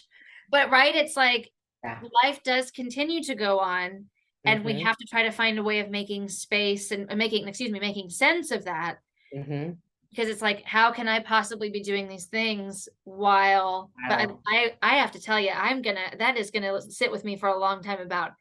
[0.48, 1.50] but right it's like
[1.84, 2.00] yeah.
[2.22, 4.06] life does continue to go on
[4.44, 4.76] and mm-hmm.
[4.76, 7.80] we have to try to find a way of making space and making excuse me
[7.80, 8.98] making sense of that
[9.34, 9.72] mm-hmm.
[10.10, 14.08] because it's like how can i possibly be doing these things while wow.
[14.08, 17.36] but I, I have to tell you i'm gonna that is gonna sit with me
[17.36, 18.32] for a long time about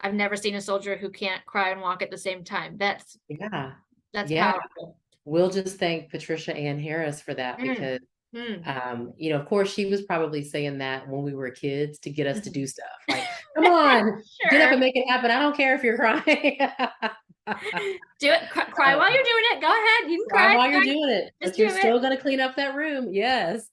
[0.00, 3.18] i've never seen a soldier who can't cry and walk at the same time that's
[3.28, 3.72] yeah
[4.12, 4.52] that's yeah.
[4.52, 7.68] powerful we'll just thank patricia ann harris for that mm.
[7.68, 8.00] because
[8.34, 8.54] Hmm.
[8.64, 12.10] Um, you know, of course, she was probably saying that when we were kids to
[12.10, 12.86] get us to do stuff.
[13.08, 13.24] Like,
[13.56, 14.50] come on, sure.
[14.50, 15.30] get up and make it happen.
[15.30, 16.22] I don't care if you're crying.
[18.20, 18.50] do it.
[18.50, 19.60] Cry, cry, while you're doing it.
[19.60, 20.10] Go ahead.
[20.10, 21.32] You can cry, cry while you're doing it.
[21.42, 23.08] Just but you're still going to clean up that room.
[23.12, 23.68] Yes.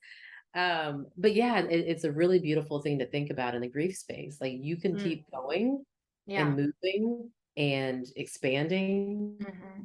[0.56, 3.96] Um, but yeah, it, it's a really beautiful thing to think about in the grief
[3.96, 4.40] space.
[4.42, 5.04] Like you can mm.
[5.04, 5.86] keep going
[6.26, 6.48] yeah.
[6.48, 9.38] and moving and expanding.
[9.40, 9.84] Mm-hmm.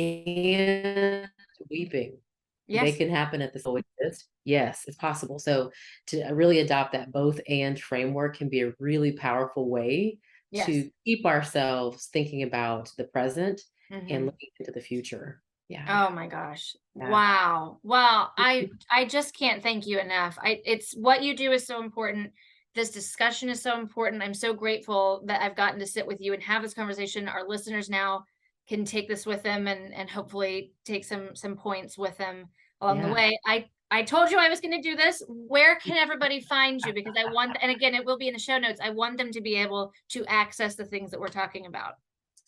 [0.00, 1.28] And
[1.70, 2.18] weeping.
[2.66, 2.84] Yes.
[2.84, 4.28] They can happen at the coexist.
[4.44, 5.38] Yes, it's possible.
[5.38, 5.70] So
[6.08, 10.18] to really adopt that both and framework can be a really powerful way
[10.50, 10.66] yes.
[10.66, 14.06] to keep ourselves thinking about the present mm-hmm.
[14.10, 15.42] and looking into the future.
[15.68, 16.06] Yeah.
[16.08, 16.76] Oh my gosh.
[16.94, 17.10] Yeah.
[17.10, 17.78] Wow.
[17.82, 20.38] Well, I I just can't thank you enough.
[20.42, 22.32] I it's what you do is so important.
[22.74, 24.22] This discussion is so important.
[24.22, 27.28] I'm so grateful that I've gotten to sit with you and have this conversation.
[27.28, 28.24] Our listeners now
[28.68, 32.48] can take this with them and and hopefully take some some points with them
[32.80, 33.06] along yeah.
[33.06, 33.40] the way.
[33.46, 35.22] I I told you I was going to do this.
[35.28, 36.92] Where can everybody find you?
[36.92, 38.80] Because I want, and again, it will be in the show notes.
[38.82, 41.94] I want them to be able to access the things that we're talking about.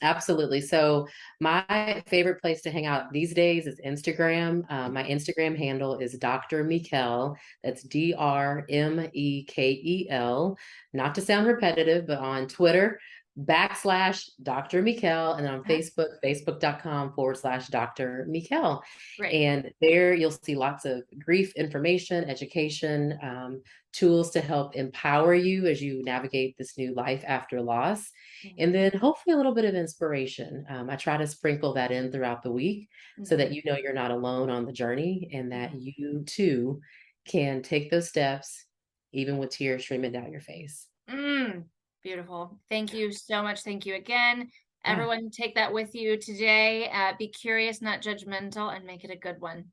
[0.03, 0.63] Absolutely.
[0.63, 1.07] So,
[1.41, 4.65] my favorite place to hang out these days is Instagram.
[4.71, 6.65] Uh, my Instagram handle is Dr.
[6.65, 7.37] Mekel.
[7.63, 10.57] That's D R M E K E L.
[10.95, 12.99] Not to sound repetitive, but on Twitter,
[13.39, 14.83] backslash Dr.
[14.83, 18.27] Mekel, and then on Facebook, facebook.com forward slash Dr.
[18.29, 18.81] Mekel.
[19.19, 19.33] Right.
[19.33, 23.63] And there you'll see lots of grief information, education, um,
[23.93, 28.11] tools to help empower you as you navigate this new life after loss.
[28.45, 28.55] Mm-hmm.
[28.59, 30.65] And then hopefully a little bit of inspiration.
[30.69, 33.25] Um, I try to sprinkle that in throughout the week mm-hmm.
[33.25, 33.55] so that mm-hmm.
[33.55, 35.89] you know you're not alone on the journey and that mm-hmm.
[35.97, 36.81] you too
[37.27, 38.65] can take those steps,
[39.13, 40.87] even with tears streaming down your face.
[41.09, 41.65] Mm.
[42.03, 42.59] Beautiful.
[42.71, 43.63] Thank you so much.
[43.63, 44.49] Thank you again.
[44.85, 46.91] Everyone, take that with you today.
[46.93, 49.67] Uh, be curious, not judgmental, and make it a good one.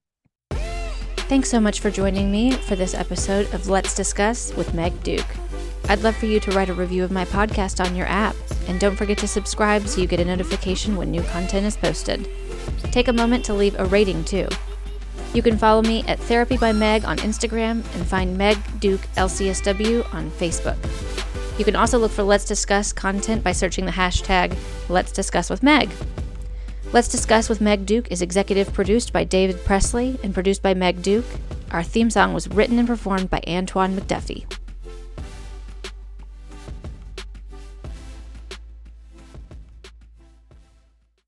[1.30, 5.26] Thanks so much for joining me for this episode of Let's Discuss with Meg Duke.
[5.90, 8.36] I'd love for you to write a review of my podcast on your app,
[8.68, 12.30] and don't forget to subscribe so you get a notification when new content is posted.
[12.92, 14.48] Take a moment to leave a rating too.
[15.34, 20.14] You can follow me at Therapy by Meg on Instagram and find Meg Duke LCSW
[20.14, 20.78] on Facebook.
[21.58, 24.56] You can also look for Let's Discuss content by searching the hashtag
[24.90, 25.90] Let's Discuss with Meg.
[26.94, 31.02] Let's Discuss with Meg Duke is executive produced by David Presley and produced by Meg
[31.02, 31.26] Duke.
[31.72, 34.46] Our theme song was written and performed by Antwone McDuffie.